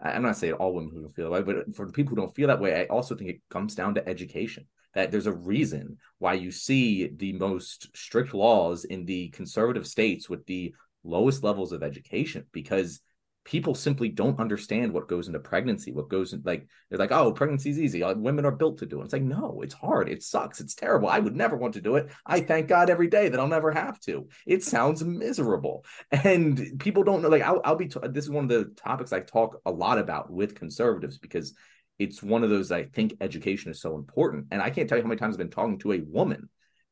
I'm 0.00 0.22
not 0.22 0.36
saying 0.36 0.54
all 0.54 0.74
women 0.74 0.90
who 0.92 1.02
don't 1.02 1.14
feel 1.14 1.30
that 1.30 1.46
way, 1.46 1.54
but 1.54 1.74
for 1.74 1.86
the 1.86 1.92
people 1.92 2.10
who 2.10 2.20
don't 2.20 2.34
feel 2.34 2.48
that 2.48 2.60
way, 2.60 2.80
I 2.80 2.84
also 2.86 3.14
think 3.14 3.30
it 3.30 3.40
comes 3.50 3.74
down 3.74 3.94
to 3.94 4.08
education. 4.08 4.66
That 4.94 5.10
there's 5.10 5.26
a 5.26 5.32
reason 5.32 5.98
why 6.18 6.34
you 6.34 6.50
see 6.50 7.08
the 7.08 7.32
most 7.34 7.94
strict 7.94 8.32
laws 8.32 8.84
in 8.84 9.04
the 9.04 9.28
conservative 9.28 9.86
states 9.86 10.28
with 10.28 10.46
the 10.46 10.74
lowest 11.04 11.44
levels 11.44 11.72
of 11.72 11.82
education 11.82 12.44
because 12.52 13.00
people 13.46 13.76
simply 13.76 14.08
don't 14.08 14.40
understand 14.40 14.92
what 14.92 15.06
goes 15.06 15.28
into 15.28 15.38
pregnancy 15.38 15.92
what 15.92 16.08
goes 16.08 16.32
in 16.32 16.42
like 16.44 16.66
they're 16.90 16.98
like 16.98 17.12
oh 17.12 17.32
pregnancy's 17.32 17.78
easy. 17.78 18.02
Uh, 18.02 18.12
women 18.12 18.44
are 18.44 18.50
built 18.50 18.78
to 18.78 18.86
do 18.86 19.00
it. 19.00 19.04
It's 19.04 19.12
like 19.12 19.22
no 19.22 19.60
it's 19.62 19.72
hard. 19.72 20.08
It 20.08 20.22
sucks. 20.22 20.60
It's 20.60 20.74
terrible. 20.74 21.08
I 21.08 21.20
would 21.20 21.36
never 21.36 21.56
want 21.56 21.74
to 21.74 21.80
do 21.80 21.94
it. 21.94 22.10
I 22.26 22.40
thank 22.40 22.66
god 22.66 22.90
every 22.90 23.06
day 23.06 23.28
that 23.28 23.38
i'll 23.38 23.46
never 23.46 23.70
have 23.70 24.00
to. 24.00 24.28
It 24.46 24.64
sounds 24.64 25.02
miserable. 25.04 25.84
And 26.10 26.80
people 26.80 27.04
don't 27.04 27.22
know 27.22 27.28
like 27.28 27.42
i'll, 27.42 27.60
I'll 27.64 27.76
be 27.76 27.86
t- 27.86 28.00
this 28.10 28.24
is 28.24 28.30
one 28.30 28.44
of 28.44 28.50
the 28.50 28.64
topics 28.74 29.12
i 29.12 29.20
talk 29.20 29.60
a 29.64 29.70
lot 29.70 29.98
about 29.98 30.30
with 30.30 30.56
conservatives 30.56 31.18
because 31.18 31.54
it's 32.00 32.22
one 32.22 32.42
of 32.42 32.50
those 32.50 32.72
i 32.72 32.82
think 32.84 33.14
education 33.20 33.70
is 33.70 33.80
so 33.80 33.94
important. 33.94 34.46
And 34.50 34.60
i 34.60 34.70
can't 34.70 34.88
tell 34.88 34.98
you 34.98 35.04
how 35.04 35.08
many 35.08 35.20
times 35.20 35.36
i've 35.36 35.38
been 35.38 35.50
talking 35.50 35.78
to 35.80 35.92
a 35.92 36.00
woman 36.00 36.48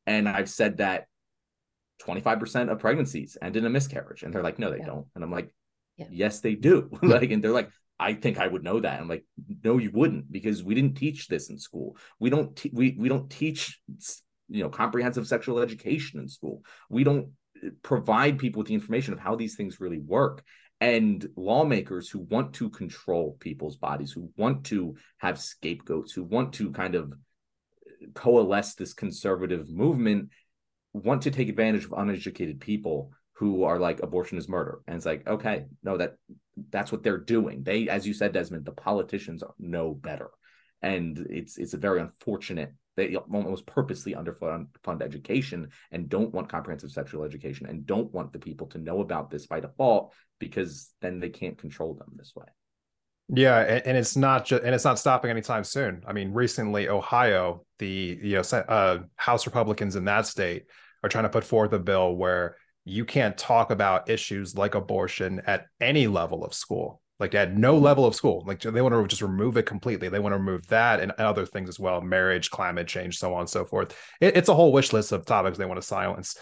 and 0.07 0.29
i've 0.29 0.49
said 0.49 0.77
that 0.77 1.07
25% 2.01 2.69
of 2.69 2.79
pregnancies 2.79 3.37
end 3.41 3.55
in 3.57 3.65
a 3.65 3.69
miscarriage. 3.69 4.23
And 4.23 4.33
they're 4.33 4.43
like 4.43 4.57
no 4.57 4.71
they 4.71 4.77
yeah. 4.77 4.85
don't. 4.85 5.07
And 5.15 5.23
i'm 5.23 5.31
like 5.31 5.51
yeah. 5.97 6.07
Yes, 6.09 6.39
they 6.41 6.55
do. 6.55 6.89
like, 7.01 7.31
and 7.31 7.43
they're 7.43 7.51
like, 7.51 7.69
I 7.99 8.13
think 8.13 8.37
I 8.37 8.47
would 8.47 8.63
know 8.63 8.79
that. 8.79 8.99
I'm 8.99 9.07
like, 9.07 9.25
no, 9.63 9.77
you 9.77 9.91
wouldn't, 9.91 10.31
because 10.31 10.63
we 10.63 10.75
didn't 10.75 10.95
teach 10.95 11.27
this 11.27 11.49
in 11.49 11.57
school. 11.57 11.97
We 12.19 12.29
don't 12.29 12.55
te- 12.55 12.71
we 12.73 12.95
we 12.99 13.07
don't 13.07 13.29
teach 13.29 13.79
you 14.49 14.63
know 14.63 14.69
comprehensive 14.69 15.27
sexual 15.27 15.59
education 15.59 16.19
in 16.19 16.27
school. 16.27 16.63
We 16.89 17.03
don't 17.03 17.29
eh, 17.63 17.69
provide 17.81 18.37
people 18.37 18.59
with 18.59 18.67
the 18.67 18.73
information 18.73 19.13
of 19.13 19.19
how 19.19 19.35
these 19.35 19.55
things 19.55 19.79
really 19.79 19.99
work. 19.99 20.43
And 20.81 21.25
lawmakers 21.37 22.09
who 22.09 22.19
want 22.19 22.53
to 22.55 22.69
control 22.69 23.37
people's 23.39 23.77
bodies, 23.77 24.11
who 24.11 24.29
want 24.35 24.65
to 24.65 24.95
have 25.19 25.39
scapegoats, 25.39 26.11
who 26.11 26.23
want 26.23 26.51
to 26.55 26.71
kind 26.71 26.95
of 26.95 27.13
eh, 27.87 28.07
coalesce 28.13 28.75
this 28.75 28.93
conservative 28.93 29.69
movement, 29.69 30.31
want 30.91 31.21
to 31.21 31.31
take 31.31 31.47
advantage 31.47 31.85
of 31.85 31.93
uneducated 31.93 32.59
people 32.59 33.13
who 33.37 33.63
are 33.63 33.79
like 33.79 34.01
abortion 34.01 34.37
is 34.37 34.49
murder. 34.49 34.81
And 34.87 34.97
it's 34.97 35.05
like 35.05 35.27
okay 35.27 35.65
no 35.83 35.97
that 35.97 36.15
that's 36.69 36.91
what 36.91 37.03
they're 37.03 37.17
doing. 37.17 37.63
They 37.63 37.89
as 37.89 38.07
you 38.07 38.13
said 38.13 38.33
desmond 38.33 38.65
the 38.65 38.71
politicians 38.71 39.43
know 39.59 39.93
better. 39.93 40.29
And 40.81 41.17
it's 41.29 41.57
it's 41.57 41.73
a 41.73 41.77
very 41.77 42.01
unfortunate 42.01 42.73
they 42.95 43.15
almost 43.15 43.65
purposely 43.65 44.13
underfund 44.13 45.01
education 45.01 45.69
and 45.91 46.07
don't 46.07 46.33
want 46.33 46.49
comprehensive 46.49 46.91
sexual 46.91 47.23
education 47.23 47.67
and 47.67 47.85
don't 47.85 48.13
want 48.13 48.31
the 48.31 48.39
people 48.39 48.67
to 48.67 48.77
know 48.77 49.01
about 49.01 49.29
this 49.29 49.47
by 49.47 49.59
default 49.59 50.13
because 50.39 50.91
then 51.01 51.19
they 51.19 51.29
can't 51.29 51.57
control 51.57 51.93
them 51.93 52.13
this 52.15 52.33
way. 52.35 52.45
Yeah, 53.27 53.59
and, 53.59 53.97
it's 53.97 54.15
not 54.15 54.45
just 54.45 54.63
and 54.63 54.75
it's 54.75 54.85
not 54.85 54.99
stopping 54.99 55.31
anytime 55.31 55.63
soon. 55.63 56.03
I 56.07 56.13
mean, 56.13 56.31
recently 56.31 56.87
Ohio, 56.87 57.65
the 57.79 58.19
you 58.21 58.35
know 58.35 58.59
uh, 58.59 58.99
House 59.15 59.47
Republicans 59.47 59.95
in 59.95 60.05
that 60.05 60.27
state 60.27 60.65
are 61.03 61.09
trying 61.09 61.23
to 61.23 61.29
put 61.29 61.43
forth 61.43 61.73
a 61.73 61.79
bill 61.79 62.15
where 62.15 62.57
you 62.85 63.03
can't 63.03 63.37
talk 63.37 63.71
about 63.71 64.09
issues 64.09 64.55
like 64.55 64.75
abortion 64.75 65.41
at 65.45 65.67
any 65.81 66.07
level 66.07 66.45
of 66.45 66.53
school 66.53 67.01
like 67.19 67.33
at 67.33 67.55
no 67.55 67.75
mm-hmm. 67.75 67.85
level 67.85 68.05
of 68.05 68.15
school. 68.15 68.43
Like 68.45 68.61
they 68.61 68.81
want 68.81 68.93
to 68.93 69.07
just 69.07 69.21
remove 69.21 69.57
it 69.57 69.65
completely. 69.65 70.09
They 70.09 70.19
want 70.19 70.33
to 70.33 70.37
remove 70.37 70.67
that 70.67 70.99
and 70.99 71.11
other 71.13 71.45
things 71.45 71.69
as 71.69 71.79
well 71.79 72.01
marriage 72.01 72.51
climate 72.51 72.87
change 72.87 73.17
so 73.17 73.33
on 73.33 73.41
and 73.41 73.49
so 73.49 73.65
forth. 73.65 73.97
It, 74.19 74.35
it's 74.35 74.49
a 74.49 74.55
whole 74.55 74.73
wish 74.73 74.91
list 74.91 75.11
of 75.11 75.25
topics 75.25 75.57
they 75.57 75.65
want 75.65 75.79
to 75.79 75.87
silence. 75.87 76.37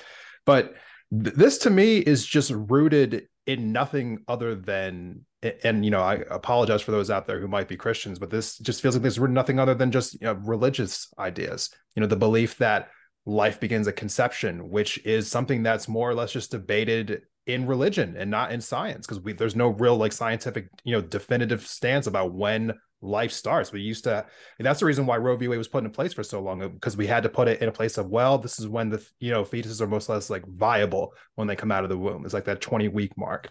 But 0.45 0.73
th- 1.11 1.35
this 1.35 1.59
to 1.59 1.69
me 1.69 1.97
is 1.97 2.25
just 2.25 2.51
rooted 2.51 3.27
in 3.45 3.71
nothing 3.71 4.19
other 4.27 4.55
than 4.55 5.25
and 5.65 5.83
you 5.83 5.91
know 5.91 5.99
i 5.99 6.13
apologize 6.29 6.81
for 6.81 6.91
those 6.91 7.11
out 7.11 7.27
there 7.27 7.41
who 7.41 7.47
might 7.49 7.67
be 7.67 7.75
christians 7.75 8.17
but 8.17 8.29
this 8.29 8.57
just 8.59 8.81
feels 8.81 8.95
like 8.95 9.01
there's 9.01 9.19
nothing 9.19 9.59
other 9.59 9.73
than 9.73 9.91
just 9.91 10.13
you 10.13 10.21
know, 10.21 10.33
religious 10.45 11.13
ideas. 11.19 11.69
You 11.95 12.01
know 12.01 12.07
the 12.07 12.15
belief 12.15 12.57
that 12.59 12.87
life 13.25 13.59
begins 13.59 13.87
at 13.87 13.95
conception, 13.95 14.69
which 14.69 15.03
is 15.05 15.29
something 15.29 15.63
that's 15.63 15.87
more 15.87 16.09
or 16.09 16.15
less 16.15 16.31
just 16.31 16.51
debated 16.51 17.23
in 17.45 17.67
religion 17.67 18.15
and 18.17 18.31
not 18.31 18.51
in 18.51 18.61
science 18.61 19.05
because 19.05 19.21
there's 19.37 19.55
no 19.55 19.69
real 19.69 19.97
like 19.97 20.13
scientific 20.13 20.69
you 20.85 20.93
know 20.93 21.01
definitive 21.01 21.65
stance 21.65 22.07
about 22.07 22.33
when 22.33 22.73
life 23.01 23.31
starts. 23.31 23.71
We 23.71 23.81
used 23.81 24.05
to 24.05 24.25
that's 24.59 24.79
the 24.79 24.85
reason 24.85 25.05
why 25.05 25.17
roe 25.17 25.35
v. 25.35 25.49
Wade 25.49 25.57
was 25.57 25.67
put 25.67 25.83
in 25.83 25.91
place 25.91 26.13
for 26.13 26.23
so 26.23 26.41
long 26.41 26.61
uh, 26.61 26.69
because 26.69 26.95
we 26.95 27.05
had 27.05 27.23
to 27.23 27.29
put 27.29 27.49
it 27.49 27.61
in 27.61 27.67
a 27.67 27.73
place 27.73 27.97
of 27.97 28.09
well 28.09 28.37
this 28.37 28.59
is 28.59 28.67
when 28.67 28.89
the 28.89 29.05
you 29.19 29.31
know 29.31 29.43
fetuses 29.43 29.81
are 29.81 29.87
most 29.87 30.09
or 30.09 30.13
less 30.13 30.29
like 30.29 30.45
viable 30.47 31.13
when 31.35 31.47
they 31.47 31.55
come 31.55 31.71
out 31.71 31.83
of 31.83 31.89
the 31.89 31.97
womb. 31.97 32.23
It's 32.23 32.33
like 32.33 32.45
that 32.45 32.61
20 32.61 32.87
week 32.89 33.17
mark. 33.17 33.49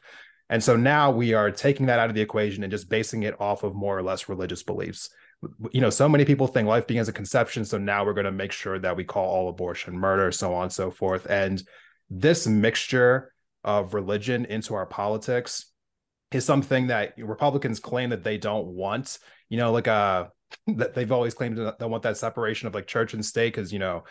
And 0.49 0.63
so 0.63 0.77
now 0.77 1.11
we 1.11 1.33
are 1.33 1.51
taking 1.51 1.87
that 1.87 1.99
out 1.99 2.11
of 2.11 2.15
the 2.15 2.21
equation 2.21 2.63
and 2.63 2.71
just 2.71 2.89
basing 2.89 3.23
it 3.23 3.41
off 3.41 3.63
of 3.63 3.75
more 3.75 3.97
or 3.97 4.03
less 4.03 4.29
religious 4.29 4.63
beliefs 4.63 5.11
you 5.73 5.81
know, 5.81 5.91
so 5.91 6.09
many 6.09 6.25
people 6.25 6.47
think 6.47 6.69
life 6.69 6.87
begins 6.87 7.09
at 7.09 7.15
conception. 7.15 7.65
So 7.65 7.79
now 7.79 8.05
we're 8.05 8.15
going 8.15 8.27
to 8.27 8.33
make 8.33 8.53
sure 8.53 8.79
that 8.79 8.97
we 8.97 9.05
call 9.05 9.29
all 9.29 9.49
abortion 9.49 9.99
murder, 9.99 10.31
so 10.31 10.55
on 10.55 10.65
and 10.65 10.73
so 10.73 10.91
forth. 10.91 11.27
And 11.29 11.63
this 12.11 12.47
mixture 12.47 13.33
of 13.65 13.95
religion 13.95 14.45
into 14.45 14.75
our 14.75 14.87
politics 14.87 15.67
is 16.33 16.45
something 16.45 16.89
that 16.89 17.15
Republicans 17.19 17.81
claim 17.81 18.11
that 18.11 18.25
they 18.25 18.39
don't 18.39 18.69
want. 18.69 19.19
You 19.49 19.59
know, 19.59 19.73
like 19.73 19.89
uh 19.89 20.27
that 20.77 20.95
they've 20.95 21.13
always 21.13 21.35
claimed 21.35 21.59
that 21.59 21.79
they 21.79 21.87
want 21.87 22.03
that 22.05 22.17
separation 22.17 22.69
of 22.69 22.75
like 22.75 22.87
church 22.87 23.15
and 23.15 23.25
state 23.25 23.55
because 23.55 23.73
you 23.73 23.79
know 23.79 24.05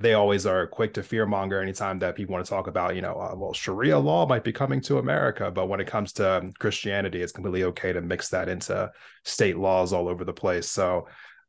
they 0.00 0.14
always 0.14 0.46
are 0.46 0.66
quick 0.66 0.94
to 0.94 1.00
fearmonger 1.00 1.62
anytime 1.62 1.98
that 2.00 2.16
people 2.16 2.32
want 2.32 2.44
to 2.44 2.50
talk 2.50 2.66
about, 2.66 2.94
you 2.96 3.02
know, 3.02 3.14
uh, 3.14 3.34
well, 3.36 3.52
Sharia 3.52 3.98
law 3.98 4.26
might 4.26 4.44
be 4.44 4.52
coming 4.52 4.80
to 4.82 4.98
America. 4.98 5.50
But 5.50 5.68
when 5.68 5.80
it 5.80 5.86
comes 5.86 6.12
to 6.14 6.38
um, 6.38 6.52
Christianity, 6.52 7.22
it's 7.22 7.32
completely 7.32 7.64
okay 7.64 7.92
to 7.92 8.00
mix 8.00 8.28
that 8.30 8.48
into 8.48 8.90
state 9.24 9.56
laws 9.56 9.92
all 9.92 10.08
over 10.08 10.24
the 10.24 10.32
place. 10.32 10.68
So 10.68 11.06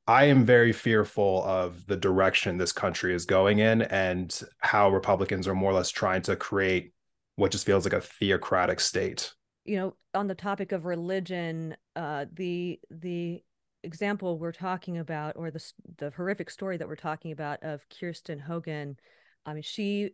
I 0.08 0.26
am 0.26 0.46
very 0.46 0.72
fearful 0.72 1.44
of 1.46 1.86
the 1.88 1.98
direction 1.98 2.58
this 2.58 2.72
country 2.72 3.16
is 3.16 3.26
going 3.26 3.60
in 3.60 3.82
and 3.84 4.40
how 4.60 4.90
Republicans 4.90 5.48
are 5.48 5.56
more 5.56 5.72
or 5.72 5.76
less 5.76 5.90
trying 5.90 6.22
to 6.24 6.36
create 6.36 6.94
what 7.38 7.52
just 7.52 7.66
feels 7.66 7.86
like 7.86 7.94
a 7.94 8.02
theocratic 8.02 8.80
state. 8.80 9.34
You 9.66 9.78
know, 9.78 9.96
on 10.14 10.28
the 10.28 10.36
topic 10.36 10.72
of 10.72 10.86
religion, 10.86 11.76
uh, 11.96 12.26
the 12.32 12.80
the 12.92 13.42
example 13.86 14.38
we're 14.38 14.52
talking 14.52 14.98
about, 14.98 15.36
or 15.36 15.52
the 15.52 15.64
the 15.98 16.12
horrific 16.12 16.50
story 16.50 16.78
that 16.78 16.88
we're 16.88 16.96
talking 16.96 17.32
about 17.32 17.64
of 17.64 17.86
Kirsten 17.90 18.40
Hogan, 18.40 18.98
I 19.46 19.54
mean, 19.54 19.64
she 19.64 20.12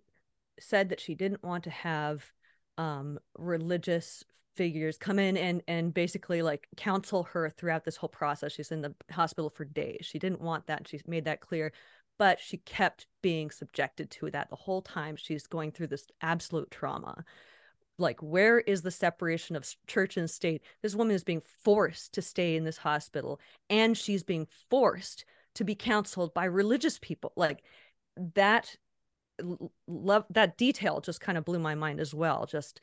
said 0.59 0.89
that 0.89 0.99
she 0.99 1.15
didn't 1.15 1.43
want 1.43 1.63
to 1.63 1.69
have 1.69 2.23
um, 2.77 3.19
religious 3.37 4.23
figures 4.55 4.97
come 4.97 5.17
in 5.17 5.37
and 5.37 5.63
and 5.67 5.93
basically 5.93 6.41
like 6.41 6.67
counsel 6.75 7.23
her 7.23 7.49
throughout 7.49 7.85
this 7.85 7.97
whole 7.97 8.09
process. 8.09 8.51
She's 8.51 8.71
in 8.71 8.81
the 8.81 8.93
hospital 9.09 9.49
for 9.49 9.65
days. 9.65 10.01
She 10.01 10.19
didn't 10.19 10.41
want 10.41 10.67
that. 10.67 10.87
She 10.87 11.01
made 11.07 11.25
that 11.25 11.41
clear, 11.41 11.71
but 12.19 12.39
she 12.39 12.57
kept 12.57 13.07
being 13.21 13.49
subjected 13.49 14.11
to 14.11 14.29
that 14.31 14.49
the 14.49 14.55
whole 14.55 14.81
time 14.81 15.15
she's 15.15 15.47
going 15.47 15.71
through 15.71 15.87
this 15.87 16.07
absolute 16.21 16.69
trauma 16.69 17.23
like 17.97 18.21
where 18.21 18.59
is 18.59 18.81
the 18.81 18.91
separation 18.91 19.55
of 19.55 19.67
church 19.87 20.17
and 20.17 20.29
state? 20.29 20.63
This 20.81 20.95
woman 20.95 21.15
is 21.15 21.23
being 21.23 21.41
forced 21.63 22.13
to 22.13 22.21
stay 22.21 22.55
in 22.55 22.63
this 22.63 22.77
hospital 22.77 23.39
and 23.69 23.97
she's 23.97 24.23
being 24.23 24.47
forced 24.69 25.25
to 25.55 25.63
be 25.63 25.75
counseled 25.75 26.33
by 26.33 26.45
religious 26.45 26.97
people. 26.99 27.33
Like 27.35 27.63
that 28.35 28.75
love 29.87 30.25
that 30.29 30.57
detail 30.57 31.01
just 31.01 31.21
kind 31.21 31.37
of 31.37 31.45
blew 31.45 31.59
my 31.59 31.73
mind 31.73 31.99
as 31.99 32.13
well 32.13 32.45
just 32.45 32.79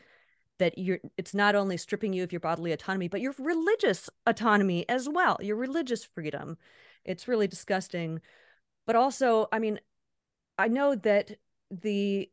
that 0.59 0.77
you're 0.77 0.99
it's 1.17 1.35
not 1.35 1.55
only 1.55 1.77
stripping 1.77 2.13
you 2.13 2.25
of 2.25 2.33
your 2.33 2.41
bodily 2.41 2.73
autonomy 2.73 3.07
but 3.07 3.21
your 3.21 3.33
religious 3.39 4.11
autonomy 4.27 4.89
as 4.89 5.09
well 5.09 5.39
your 5.41 5.57
religious 5.57 6.05
freedom. 6.05 6.57
It's 7.05 7.29
really 7.29 7.47
disgusting. 7.47 8.21
But 8.87 8.97
also 8.97 9.47
i 9.53 9.59
mean 9.59 9.79
i 10.57 10.69
know 10.69 10.95
that 10.95 11.37
the 11.71 12.31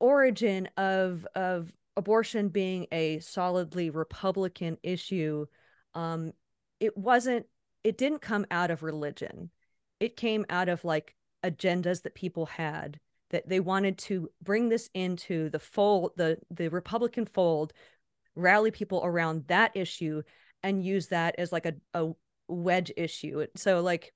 origin 0.00 0.68
of 0.76 1.26
of 1.34 1.72
abortion 1.98 2.48
being 2.48 2.86
a 2.92 3.18
solidly 3.18 3.90
republican 3.90 4.78
issue 4.82 5.44
um 5.94 6.32
it 6.80 6.96
wasn't 6.96 7.44
it 7.84 7.98
didn't 7.98 8.20
come 8.20 8.46
out 8.50 8.70
of 8.70 8.82
religion. 8.82 9.50
It 10.00 10.16
came 10.16 10.44
out 10.50 10.68
of 10.68 10.84
like 10.84 11.14
agendas 11.44 12.02
that 12.02 12.14
people 12.14 12.46
had 12.46 13.00
that 13.30 13.48
they 13.48 13.60
wanted 13.60 13.98
to 13.98 14.28
bring 14.42 14.68
this 14.68 14.90
into 14.94 15.50
the 15.50 15.58
fold 15.58 16.12
the 16.16 16.38
the 16.50 16.68
republican 16.68 17.26
fold 17.26 17.72
rally 18.34 18.70
people 18.70 19.00
around 19.04 19.44
that 19.46 19.70
issue 19.76 20.22
and 20.62 20.84
use 20.84 21.08
that 21.08 21.34
as 21.38 21.52
like 21.52 21.66
a, 21.66 21.74
a 21.94 22.10
wedge 22.48 22.90
issue. 22.96 23.46
So 23.56 23.80
like 23.80 24.12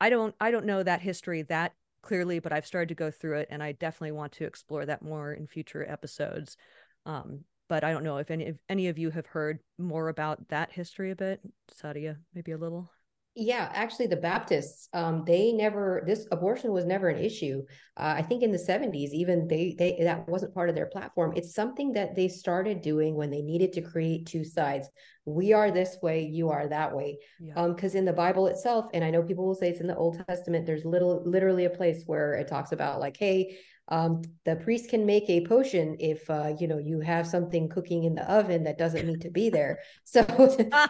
i 0.00 0.10
don't 0.10 0.34
i 0.40 0.50
don't 0.50 0.66
know 0.66 0.82
that 0.82 1.00
history 1.00 1.42
that 1.42 1.72
clearly 2.02 2.38
but 2.38 2.52
i've 2.52 2.66
started 2.66 2.88
to 2.90 2.94
go 2.94 3.10
through 3.10 3.38
it 3.38 3.48
and 3.50 3.62
i 3.62 3.72
definitely 3.72 4.12
want 4.12 4.30
to 4.32 4.44
explore 4.44 4.84
that 4.86 5.02
more 5.02 5.32
in 5.32 5.46
future 5.46 5.84
episodes 5.88 6.56
um, 7.06 7.40
but 7.68 7.82
i 7.82 7.92
don't 7.92 8.04
know 8.04 8.18
if 8.18 8.30
any 8.30 8.44
if 8.44 8.56
any 8.68 8.88
of 8.88 8.98
you 8.98 9.10
have 9.10 9.26
heard 9.26 9.58
more 9.78 10.08
about 10.08 10.46
that 10.48 10.70
history 10.70 11.10
a 11.10 11.16
bit 11.16 11.40
Saadia 11.74 12.16
maybe 12.34 12.52
a 12.52 12.58
little 12.58 12.90
yeah, 13.38 13.70
actually, 13.74 14.06
the 14.06 14.16
Baptists, 14.16 14.88
um, 14.94 15.22
they 15.26 15.52
never 15.52 16.02
this 16.06 16.26
abortion 16.32 16.72
was 16.72 16.86
never 16.86 17.10
an 17.10 17.22
issue. 17.22 17.62
Uh, 17.94 18.14
I 18.16 18.22
think 18.22 18.42
in 18.42 18.50
the 18.50 18.58
seventies, 18.58 19.12
even 19.12 19.46
they 19.46 19.76
they 19.78 19.98
that 20.04 20.26
wasn't 20.26 20.54
part 20.54 20.70
of 20.70 20.74
their 20.74 20.86
platform. 20.86 21.34
It's 21.36 21.54
something 21.54 21.92
that 21.92 22.14
they 22.14 22.28
started 22.28 22.80
doing 22.80 23.14
when 23.14 23.30
they 23.30 23.42
needed 23.42 23.74
to 23.74 23.82
create 23.82 24.24
two 24.24 24.42
sides. 24.42 24.88
We 25.26 25.52
are 25.52 25.70
this 25.70 25.98
way, 26.02 26.22
you 26.22 26.48
are 26.48 26.66
that 26.66 26.96
way. 26.96 27.18
Yeah. 27.38 27.52
Um, 27.56 27.74
because 27.74 27.94
in 27.94 28.06
the 28.06 28.12
Bible 28.14 28.46
itself, 28.46 28.86
and 28.94 29.04
I 29.04 29.10
know 29.10 29.22
people 29.22 29.44
will 29.44 29.54
say 29.54 29.68
it's 29.68 29.80
in 29.80 29.86
the 29.86 29.96
Old 29.96 30.24
Testament. 30.26 30.64
There's 30.64 30.86
little 30.86 31.22
literally 31.26 31.66
a 31.66 31.70
place 31.70 32.04
where 32.06 32.32
it 32.34 32.48
talks 32.48 32.72
about 32.72 33.00
like, 33.00 33.18
hey, 33.18 33.58
um, 33.88 34.22
the 34.44 34.56
priest 34.56 34.90
can 34.90 35.06
make 35.06 35.30
a 35.30 35.46
potion 35.46 35.96
if 36.00 36.28
uh, 36.28 36.54
you 36.58 36.66
know 36.66 36.78
you 36.78 37.00
have 37.00 37.26
something 37.26 37.68
cooking 37.68 38.04
in 38.04 38.14
the 38.14 38.30
oven 38.30 38.64
that 38.64 38.78
doesn't 38.78 39.06
need 39.06 39.20
to 39.22 39.30
be 39.30 39.50
there. 39.50 39.78
So 40.04 40.24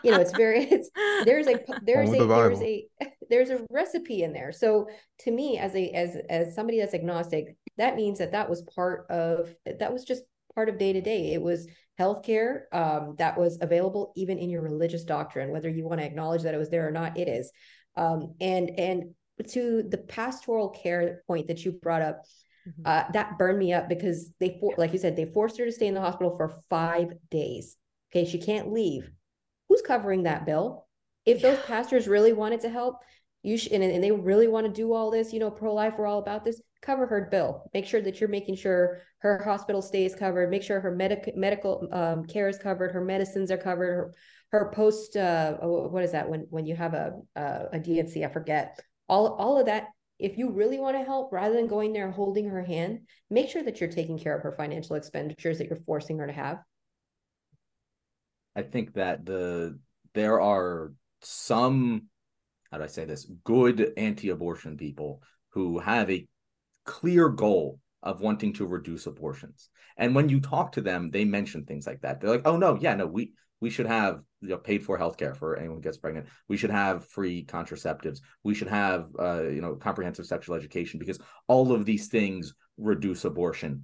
you 0.04 0.10
know 0.12 0.20
it's 0.20 0.36
very 0.36 0.64
it's 0.64 0.90
there's 1.24 1.46
a 1.46 1.58
there's 1.82 2.10
a 2.10 2.18
the 2.18 2.26
there's 2.26 2.62
a 2.62 2.86
there's 3.28 3.50
a 3.50 3.66
recipe 3.70 4.22
in 4.22 4.32
there. 4.32 4.52
So 4.52 4.88
to 5.20 5.30
me, 5.30 5.58
as 5.58 5.74
a 5.74 5.90
as 5.90 6.16
as 6.30 6.54
somebody 6.54 6.78
that's 6.78 6.94
agnostic, 6.94 7.56
that 7.76 7.96
means 7.96 8.18
that 8.18 8.32
that 8.32 8.48
was 8.48 8.62
part 8.62 9.10
of 9.10 9.54
that 9.66 9.92
was 9.92 10.04
just 10.04 10.22
part 10.54 10.68
of 10.68 10.78
day 10.78 10.92
to 10.92 11.00
day. 11.00 11.32
It 11.32 11.42
was 11.42 11.66
healthcare 11.98 12.72
um, 12.72 13.14
that 13.18 13.38
was 13.38 13.58
available 13.60 14.12
even 14.16 14.38
in 14.38 14.50
your 14.50 14.62
religious 14.62 15.04
doctrine, 15.04 15.50
whether 15.50 15.68
you 15.68 15.86
want 15.86 16.00
to 16.00 16.06
acknowledge 16.06 16.42
that 16.42 16.54
it 16.54 16.58
was 16.58 16.70
there 16.70 16.86
or 16.86 16.92
not. 16.92 17.18
It 17.18 17.28
is, 17.28 17.52
um, 17.96 18.34
and 18.40 18.70
and 18.78 19.14
to 19.50 19.82
the 19.88 19.98
pastoral 19.98 20.70
care 20.70 21.22
point 21.26 21.48
that 21.48 21.64
you 21.64 21.72
brought 21.72 22.02
up 22.02 22.22
Mm-hmm. 22.66 22.82
Uh, 22.84 23.04
that 23.12 23.38
burned 23.38 23.58
me 23.58 23.72
up 23.72 23.88
because 23.88 24.30
they, 24.40 24.58
for, 24.60 24.74
like 24.76 24.92
you 24.92 24.98
said, 24.98 25.16
they 25.16 25.26
forced 25.26 25.58
her 25.58 25.64
to 25.64 25.72
stay 25.72 25.86
in 25.86 25.94
the 25.94 26.00
hospital 26.00 26.36
for 26.36 26.60
five 26.68 27.12
days. 27.30 27.76
Okay, 28.10 28.28
she 28.28 28.38
can't 28.38 28.72
leave. 28.72 29.10
Who's 29.68 29.82
covering 29.82 30.24
that 30.24 30.46
bill? 30.46 30.86
If 31.24 31.42
those 31.42 31.58
pastors 31.60 32.06
really 32.06 32.32
wanted 32.32 32.60
to 32.60 32.70
help, 32.70 32.96
you 33.42 33.56
should, 33.58 33.72
and, 33.72 33.82
and 33.82 34.02
they 34.02 34.12
really 34.12 34.48
want 34.48 34.66
to 34.66 34.72
do 34.72 34.92
all 34.92 35.10
this, 35.10 35.32
you 35.32 35.40
know, 35.40 35.50
pro 35.50 35.74
life, 35.74 35.94
we're 35.98 36.06
all 36.06 36.18
about 36.18 36.44
this. 36.44 36.60
Cover 36.82 37.06
her 37.06 37.28
bill. 37.30 37.68
Make 37.74 37.86
sure 37.86 38.00
that 38.00 38.20
you're 38.20 38.28
making 38.28 38.56
sure 38.56 39.00
her 39.18 39.42
hospital 39.42 39.82
stay 39.82 40.04
is 40.04 40.14
covered. 40.14 40.50
Make 40.50 40.62
sure 40.62 40.80
her 40.80 40.94
medic 40.94 41.32
medical 41.36 41.88
um, 41.90 42.24
care 42.26 42.48
is 42.48 42.58
covered. 42.58 42.92
Her 42.92 43.04
medicines 43.04 43.50
are 43.50 43.56
covered. 43.56 43.94
Her, 43.94 44.14
her 44.52 44.72
post, 44.72 45.16
uh, 45.16 45.54
what 45.54 46.04
is 46.04 46.12
that 46.12 46.28
when 46.28 46.46
when 46.50 46.66
you 46.66 46.76
have 46.76 46.94
a 46.94 47.18
a, 47.34 47.64
a 47.72 47.80
D&C? 47.80 48.24
I 48.24 48.28
forget. 48.28 48.80
All 49.08 49.34
all 49.34 49.58
of 49.58 49.66
that 49.66 49.88
if 50.18 50.38
you 50.38 50.50
really 50.50 50.78
want 50.78 50.96
to 50.96 51.04
help, 51.04 51.32
rather 51.32 51.54
than 51.54 51.66
going 51.66 51.92
there 51.92 52.10
holding 52.10 52.48
her 52.48 52.62
hand, 52.62 53.00
make 53.30 53.48
sure 53.48 53.62
that 53.62 53.80
you're 53.80 53.90
taking 53.90 54.18
care 54.18 54.36
of 54.36 54.42
her 54.42 54.52
financial 54.52 54.96
expenditures 54.96 55.58
that 55.58 55.68
you're 55.68 55.80
forcing 55.84 56.18
her 56.18 56.26
to 56.26 56.32
have. 56.32 56.58
I 58.54 58.62
think 58.62 58.94
that 58.94 59.26
the 59.26 59.78
there 60.14 60.40
are 60.40 60.92
some 61.20 62.04
how 62.70 62.78
do 62.78 62.84
I 62.84 62.88
say 62.88 63.04
this 63.04 63.30
good 63.44 63.92
anti-abortion 63.96 64.76
people 64.76 65.22
who 65.50 65.78
have 65.78 66.10
a 66.10 66.26
clear 66.84 67.28
goal 67.28 67.80
of 68.02 68.20
wanting 68.20 68.52
to 68.54 68.66
reduce 68.66 69.06
abortions. 69.06 69.68
And 69.96 70.14
when 70.14 70.28
you 70.28 70.40
talk 70.40 70.72
to 70.72 70.80
them, 70.80 71.10
they 71.10 71.24
mention 71.24 71.64
things 71.64 71.86
like 71.86 72.00
that. 72.02 72.20
They're 72.20 72.30
like, 72.30 72.46
"Oh 72.46 72.56
no, 72.56 72.78
yeah, 72.80 72.94
no, 72.94 73.06
we 73.06 73.32
we 73.60 73.70
should 73.70 73.86
have 73.86 74.20
you 74.46 74.54
know, 74.54 74.58
paid 74.58 74.84
for 74.84 74.98
healthcare 74.98 75.36
for 75.36 75.56
anyone 75.56 75.78
who 75.78 75.82
gets 75.82 75.98
pregnant. 75.98 76.26
We 76.48 76.56
should 76.56 76.70
have 76.70 77.06
free 77.06 77.44
contraceptives. 77.44 78.20
We 78.44 78.54
should 78.54 78.68
have 78.68 79.08
uh, 79.18 79.42
you 79.44 79.60
know 79.60 79.74
comprehensive 79.74 80.26
sexual 80.26 80.56
education 80.56 80.98
because 80.98 81.18
all 81.48 81.72
of 81.72 81.84
these 81.84 82.08
things 82.08 82.54
reduce 82.78 83.24
abortion. 83.24 83.82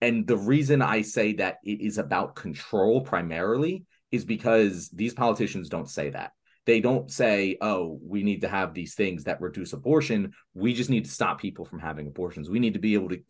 And 0.00 0.26
the 0.26 0.36
reason 0.36 0.80
I 0.80 1.02
say 1.02 1.34
that 1.34 1.58
it 1.64 1.80
is 1.80 1.98
about 1.98 2.36
control 2.36 3.00
primarily 3.00 3.84
is 4.12 4.24
because 4.24 4.88
these 4.90 5.12
politicians 5.12 5.68
don't 5.68 5.90
say 5.90 6.10
that. 6.10 6.32
They 6.66 6.80
don't 6.80 7.10
say, 7.10 7.56
"Oh, 7.60 7.98
we 8.02 8.22
need 8.22 8.42
to 8.42 8.48
have 8.48 8.74
these 8.74 8.94
things 8.94 9.24
that 9.24 9.40
reduce 9.40 9.72
abortion. 9.72 10.32
We 10.54 10.74
just 10.74 10.90
need 10.90 11.04
to 11.04 11.10
stop 11.10 11.40
people 11.40 11.64
from 11.64 11.80
having 11.80 12.06
abortions. 12.06 12.48
We 12.48 12.60
need 12.60 12.74
to 12.74 12.80
be 12.80 12.94
able 12.94 13.08
to 13.10 13.20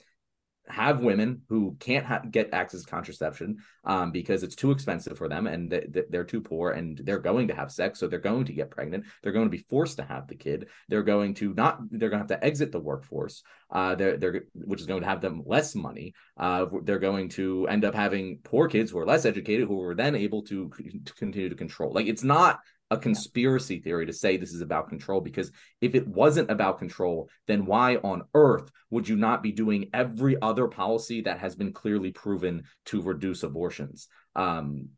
have 0.71 1.01
women 1.01 1.43
who 1.49 1.77
can't 1.81 2.07
ha- 2.07 2.23
get 2.31 2.53
access 2.53 2.83
to 2.83 2.91
contraception 2.91 3.59
um, 3.85 4.11
because 4.13 4.43
it's 4.43 4.55
too 4.55 4.71
expensive 4.71 5.17
for 5.17 5.29
them 5.29 5.47
and 5.47 5.71
th- 5.71 5.93
th- 5.93 6.07
they're 6.11 6.25
too 6.25 6.41
poor 6.41 6.71
and 6.71 6.99
they're 7.05 7.19
going 7.19 7.49
to 7.49 7.55
have 7.55 7.73
sex 7.73 7.99
so 7.99 8.07
they're 8.07 8.19
going 8.19 8.45
to 8.45 8.53
get 8.53 8.71
pregnant. 8.71 9.05
They're 9.23 9.33
going 9.33 9.47
to 9.47 9.51
be 9.51 9.65
forced 9.69 9.97
to 9.97 10.05
have 10.05 10.27
the 10.27 10.35
kid. 10.35 10.69
They're 10.89 11.03
going 11.03 11.35
to 11.35 11.55
not 11.55 11.81
they're 11.91 12.11
going 12.11 12.25
to 12.25 12.35
have 12.35 12.41
to 12.41 12.47
exit 12.47 12.73
the 12.73 12.81
workforce 12.81 13.43
uh, 13.71 13.95
they're, 13.95 14.17
they're 14.17 14.43
which 14.55 14.81
is 14.81 14.87
going 14.87 15.03
to 15.03 15.09
have 15.09 15.21
them 15.21 15.43
less 15.45 15.75
money 15.75 16.15
uh, 16.39 16.67
they're 16.83 16.99
going 16.99 17.29
to 17.29 17.67
end 17.69 17.85
up 17.85 17.95
having 17.95 18.39
poor 18.45 18.69
kids 18.69 18.91
who 18.91 18.99
are 18.99 19.07
less 19.07 19.25
educated 19.25 19.69
who 19.69 19.83
are 19.83 19.95
then 19.95 20.15
able 20.15 20.43
to, 20.43 20.71
to 21.05 21.13
continue 21.15 21.49
to 21.49 21.55
control. 21.55 21.93
Like 21.93 22.07
it's 22.07 22.25
not 22.25 22.61
a 22.91 22.97
conspiracy 22.97 23.81
theory 23.81 24.07
to 24.07 24.13
say 24.13 24.37
this 24.37 24.53
is 24.53 24.63
about 24.63 24.89
control 24.89 25.21
because 25.21 25.53
if 25.81 25.95
it 25.95 26.09
wasn't 26.09 26.51
about 26.51 26.79
control 26.79 27.29
then 27.47 27.67
why 27.67 27.97
on 27.97 28.23
earth 28.35 28.71
would 28.91 29.09
you 29.09 29.17
not 29.17 29.43
be 29.43 29.53
doing 29.53 29.91
every 29.93 30.41
other 30.41 30.67
policy 30.67 31.21
that 31.21 31.39
has 31.39 31.55
been 31.55 31.73
clearly 31.73 32.11
proven 32.11 32.63
to 32.87 33.03
reduce 33.03 33.43
abortions? 33.43 34.09
Um 34.35 34.89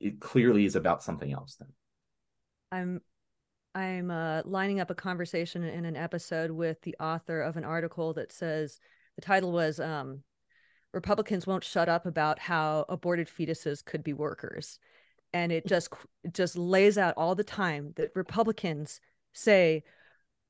it 0.00 0.20
clearly 0.20 0.64
is 0.64 0.76
about 0.76 1.02
something 1.02 1.32
else 1.32 1.56
then. 1.56 1.68
I'm 2.72 3.00
i'm 3.74 4.10
uh, 4.10 4.42
lining 4.44 4.80
up 4.80 4.90
a 4.90 4.94
conversation 4.94 5.64
in 5.64 5.84
an 5.84 5.96
episode 5.96 6.50
with 6.50 6.80
the 6.82 6.96
author 7.00 7.40
of 7.40 7.56
an 7.56 7.64
article 7.64 8.14
that 8.14 8.32
says 8.32 8.78
the 9.16 9.22
title 9.22 9.52
was 9.52 9.80
um 9.80 10.20
republicans 10.92 11.46
won't 11.46 11.64
shut 11.64 11.88
up 11.88 12.06
about 12.06 12.38
how 12.38 12.84
aborted 12.88 13.28
fetuses 13.28 13.84
could 13.84 14.04
be 14.04 14.12
workers 14.12 14.78
and 15.34 15.52
it 15.52 15.66
just 15.66 15.92
it 16.22 16.32
just 16.32 16.56
lays 16.56 16.96
out 16.96 17.12
all 17.18 17.34
the 17.34 17.44
time 17.44 17.92
that 17.96 18.10
Republicans 18.14 19.00
say 19.34 19.82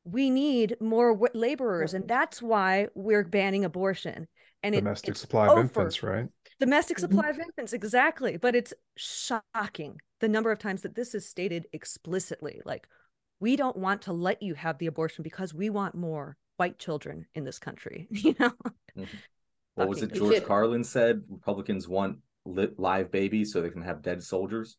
we 0.04 0.28
need 0.28 0.76
more 0.80 1.14
w- 1.14 1.32
laborers 1.34 1.94
and 1.94 2.06
that's 2.06 2.40
why 2.40 2.86
we're 2.94 3.24
banning 3.24 3.64
abortion. 3.64 4.28
And 4.62 4.74
domestic 4.74 5.16
it, 5.16 5.18
supply 5.18 5.48
of 5.48 5.58
infants 5.58 6.02
right? 6.02 6.28
Domestic 6.60 6.98
mm-hmm. 6.98 7.14
supply 7.16 7.30
of 7.30 7.38
infants 7.38 7.72
exactly. 7.72 8.36
But 8.36 8.54
it's 8.54 8.72
shocking 8.96 9.98
the 10.20 10.28
number 10.28 10.52
of 10.52 10.58
times 10.58 10.82
that 10.82 10.94
this 10.94 11.14
is 11.14 11.28
stated 11.28 11.66
explicitly. 11.72 12.60
Like 12.64 12.86
we 13.40 13.56
don't 13.56 13.76
want 13.76 14.02
to 14.02 14.12
let 14.12 14.42
you 14.42 14.54
have 14.54 14.78
the 14.78 14.86
abortion 14.86 15.22
because 15.22 15.54
we 15.54 15.70
want 15.70 15.94
more 15.94 16.36
white 16.58 16.78
children 16.78 17.26
in 17.34 17.44
this 17.44 17.58
country 17.58 18.06
you 18.10 18.36
know? 18.38 18.52
Mm-hmm. 18.96 19.04
what 19.74 19.88
was 19.88 20.02
it 20.02 20.12
george 20.12 20.44
carlin 20.44 20.84
said? 20.84 21.22
Republicans 21.28 21.88
want 21.88 22.18
lit 22.44 22.78
live 22.78 23.10
babies 23.10 23.52
so 23.52 23.60
they 23.60 23.70
can 23.70 23.82
have 23.82 24.02
dead 24.02 24.22
soldiers. 24.22 24.76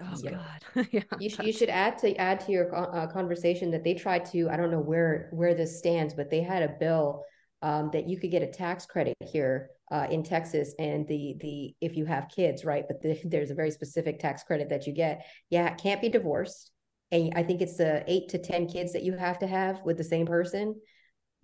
Oh 0.00 0.14
yeah. 0.22 0.30
God! 0.74 0.86
yeah, 0.92 1.02
you, 1.18 1.30
sh- 1.30 1.40
you 1.40 1.52
should 1.52 1.70
add 1.70 1.98
to 1.98 2.14
add 2.16 2.40
to 2.40 2.52
your 2.52 2.74
uh, 2.74 3.06
conversation 3.06 3.70
that 3.70 3.82
they 3.82 3.94
tried 3.94 4.26
to. 4.26 4.48
I 4.50 4.56
don't 4.56 4.70
know 4.70 4.80
where 4.80 5.30
where 5.32 5.54
this 5.54 5.78
stands, 5.78 6.12
but 6.12 6.30
they 6.30 6.42
had 6.42 6.62
a 6.62 6.74
bill 6.78 7.24
um, 7.62 7.90
that 7.92 8.08
you 8.08 8.18
could 8.18 8.30
get 8.30 8.42
a 8.42 8.46
tax 8.46 8.84
credit 8.84 9.16
here 9.20 9.70
uh, 9.90 10.06
in 10.10 10.22
Texas, 10.22 10.74
and 10.78 11.08
the 11.08 11.36
the 11.40 11.74
if 11.80 11.96
you 11.96 12.04
have 12.04 12.28
kids, 12.28 12.64
right? 12.64 12.84
But 12.86 13.00
the, 13.00 13.18
there's 13.24 13.50
a 13.50 13.54
very 13.54 13.70
specific 13.70 14.18
tax 14.18 14.42
credit 14.42 14.68
that 14.68 14.86
you 14.86 14.92
get. 14.92 15.24
Yeah, 15.48 15.72
it 15.72 15.78
can't 15.78 16.02
be 16.02 16.10
divorced, 16.10 16.70
and 17.10 17.32
I 17.34 17.42
think 17.42 17.62
it's 17.62 17.78
the 17.78 18.04
eight 18.06 18.28
to 18.30 18.38
ten 18.38 18.68
kids 18.68 18.92
that 18.92 19.02
you 19.02 19.16
have 19.16 19.38
to 19.38 19.46
have 19.46 19.80
with 19.84 19.96
the 19.96 20.04
same 20.04 20.26
person. 20.26 20.78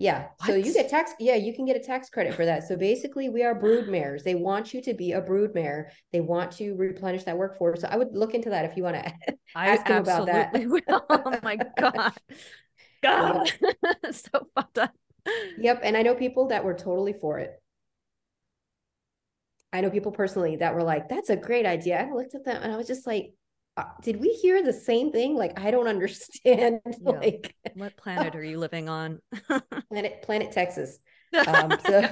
Yeah. 0.02 0.26
What? 0.38 0.48
So 0.48 0.54
you 0.56 0.74
get 0.74 0.88
tax. 0.88 1.12
Yeah, 1.20 1.36
you 1.36 1.54
can 1.54 1.64
get 1.64 1.76
a 1.76 1.78
tax 1.78 2.10
credit 2.10 2.34
for 2.34 2.44
that. 2.44 2.66
So 2.66 2.76
basically, 2.76 3.28
we 3.28 3.44
are 3.44 3.54
brood 3.54 3.86
mares. 3.86 4.24
They 4.24 4.34
want 4.34 4.74
you 4.74 4.82
to 4.82 4.94
be 4.94 5.12
a 5.12 5.20
brood 5.20 5.54
mare. 5.54 5.92
They 6.12 6.20
want 6.20 6.50
to 6.52 6.74
replenish 6.74 7.22
that 7.22 7.38
workforce. 7.38 7.82
So 7.82 7.88
I 7.88 7.96
would 7.96 8.12
look 8.12 8.34
into 8.34 8.50
that 8.50 8.64
if 8.64 8.76
you 8.76 8.82
want 8.82 8.96
to 8.96 9.06
ask 9.54 9.88
I 9.88 9.94
him 9.94 10.02
about 10.02 10.26
that. 10.26 10.52
Will. 10.54 10.82
Oh 11.08 11.38
my 11.44 11.56
god. 11.78 12.12
God, 13.02 13.52
so 14.12 14.46
fucked 14.54 14.78
up. 14.78 14.94
Yep, 15.58 15.80
and 15.82 15.96
I 15.96 16.02
know 16.02 16.14
people 16.14 16.48
that 16.48 16.64
were 16.64 16.74
totally 16.74 17.12
for 17.12 17.40
it. 17.40 17.60
I 19.72 19.80
know 19.80 19.90
people 19.90 20.12
personally 20.12 20.56
that 20.56 20.74
were 20.74 20.84
like, 20.84 21.08
"That's 21.08 21.30
a 21.30 21.36
great 21.36 21.66
idea." 21.66 22.00
I 22.00 22.12
looked 22.12 22.36
at 22.36 22.44
them 22.44 22.60
and 22.62 22.72
I 22.72 22.76
was 22.76 22.86
just 22.86 23.06
like, 23.06 23.34
uh, 23.76 23.84
"Did 24.02 24.20
we 24.20 24.30
hear 24.30 24.62
the 24.62 24.72
same 24.72 25.12
thing?" 25.12 25.34
Like, 25.34 25.58
I 25.58 25.70
don't 25.70 25.88
understand. 25.96 26.80
Yeah. 27.00 27.10
like, 27.18 27.54
what 27.74 27.96
planet 28.02 28.34
are 28.34 28.44
you 28.44 28.58
living 28.58 28.88
on? 28.88 29.20
planet 29.88 30.22
Planet 30.22 30.52
Texas. 30.52 30.98
Um, 31.46 31.72
so 31.86 32.02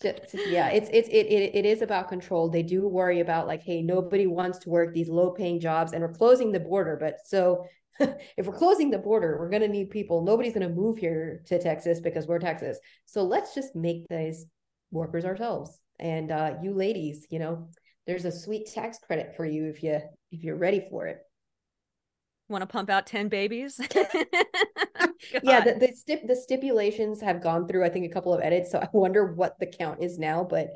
just, 0.00 0.34
yeah, 0.48 0.68
it's 0.68 0.88
it's 0.92 1.08
it, 1.08 1.26
it 1.26 1.54
it 1.54 1.66
is 1.66 1.82
about 1.82 2.08
control. 2.08 2.48
They 2.48 2.62
do 2.62 2.86
worry 2.88 3.20
about 3.20 3.46
like, 3.46 3.62
hey, 3.62 3.82
nobody 3.82 4.26
wants 4.26 4.58
to 4.60 4.70
work 4.70 4.94
these 4.94 5.08
low 5.08 5.30
paying 5.30 5.60
jobs, 5.60 5.92
and 5.92 6.02
we're 6.02 6.12
closing 6.12 6.52
the 6.52 6.60
border. 6.60 6.96
But 7.00 7.18
so 7.26 7.66
if 8.36 8.46
we're 8.46 8.56
closing 8.56 8.90
the 8.90 8.98
border, 8.98 9.36
we're 9.38 9.50
going 9.50 9.62
to 9.62 9.68
need 9.68 9.90
people. 9.90 10.22
Nobody's 10.22 10.54
going 10.54 10.68
to 10.68 10.74
move 10.74 10.98
here 10.98 11.42
to 11.46 11.58
Texas 11.60 12.00
because 12.00 12.26
we're 12.26 12.38
Texas. 12.38 12.78
So 13.06 13.24
let's 13.24 13.54
just 13.54 13.74
make 13.74 14.06
these 14.08 14.46
workers 14.90 15.24
ourselves. 15.24 15.78
And 15.98 16.30
uh, 16.30 16.54
you 16.62 16.74
ladies, 16.74 17.26
you 17.30 17.38
know, 17.40 17.68
there's 18.08 18.24
a 18.24 18.32
sweet 18.32 18.66
tax 18.72 18.98
credit 18.98 19.36
for 19.36 19.44
you 19.44 19.66
if 19.66 19.82
you 19.82 20.00
if 20.32 20.42
you're 20.42 20.56
ready 20.56 20.82
for 20.90 21.06
it. 21.06 21.18
Want 22.48 22.62
to 22.62 22.66
pump 22.66 22.88
out 22.88 23.06
10 23.06 23.28
babies? 23.28 23.78
yeah, 25.42 25.60
the 25.60 25.76
the, 25.78 25.92
stip, 25.94 26.26
the 26.26 26.34
stipulations 26.34 27.20
have 27.20 27.42
gone 27.42 27.68
through, 27.68 27.84
I 27.84 27.90
think, 27.90 28.06
a 28.06 28.12
couple 28.12 28.32
of 28.32 28.40
edits. 28.40 28.72
So 28.72 28.78
I 28.78 28.88
wonder 28.92 29.34
what 29.34 29.58
the 29.60 29.66
count 29.66 30.02
is 30.02 30.18
now. 30.18 30.42
But 30.48 30.68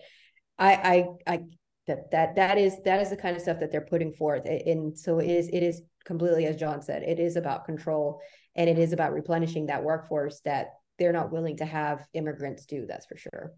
I, 0.58 1.06
I, 1.26 1.32
I 1.32 1.40
that 1.86 2.10
that 2.10 2.36
that 2.36 2.58
is 2.58 2.76
that 2.84 3.00
is 3.00 3.08
the 3.08 3.16
kind 3.16 3.34
of 3.34 3.42
stuff 3.42 3.60
that 3.60 3.72
they're 3.72 3.80
putting 3.80 4.12
forth. 4.12 4.44
And 4.44 4.96
so 4.96 5.18
it 5.18 5.30
is 5.30 5.48
it 5.48 5.62
is 5.62 5.80
completely 6.04 6.44
as 6.44 6.56
John 6.56 6.82
said, 6.82 7.02
it 7.02 7.18
is 7.18 7.36
about 7.36 7.64
control 7.64 8.20
and 8.54 8.68
it 8.68 8.78
is 8.78 8.92
about 8.92 9.14
replenishing 9.14 9.66
that 9.66 9.82
workforce 9.82 10.40
that 10.44 10.74
they're 10.98 11.12
not 11.12 11.32
willing 11.32 11.56
to 11.56 11.64
have 11.64 12.06
immigrants 12.12 12.66
do. 12.66 12.84
That's 12.86 13.06
for 13.06 13.16
sure. 13.16 13.54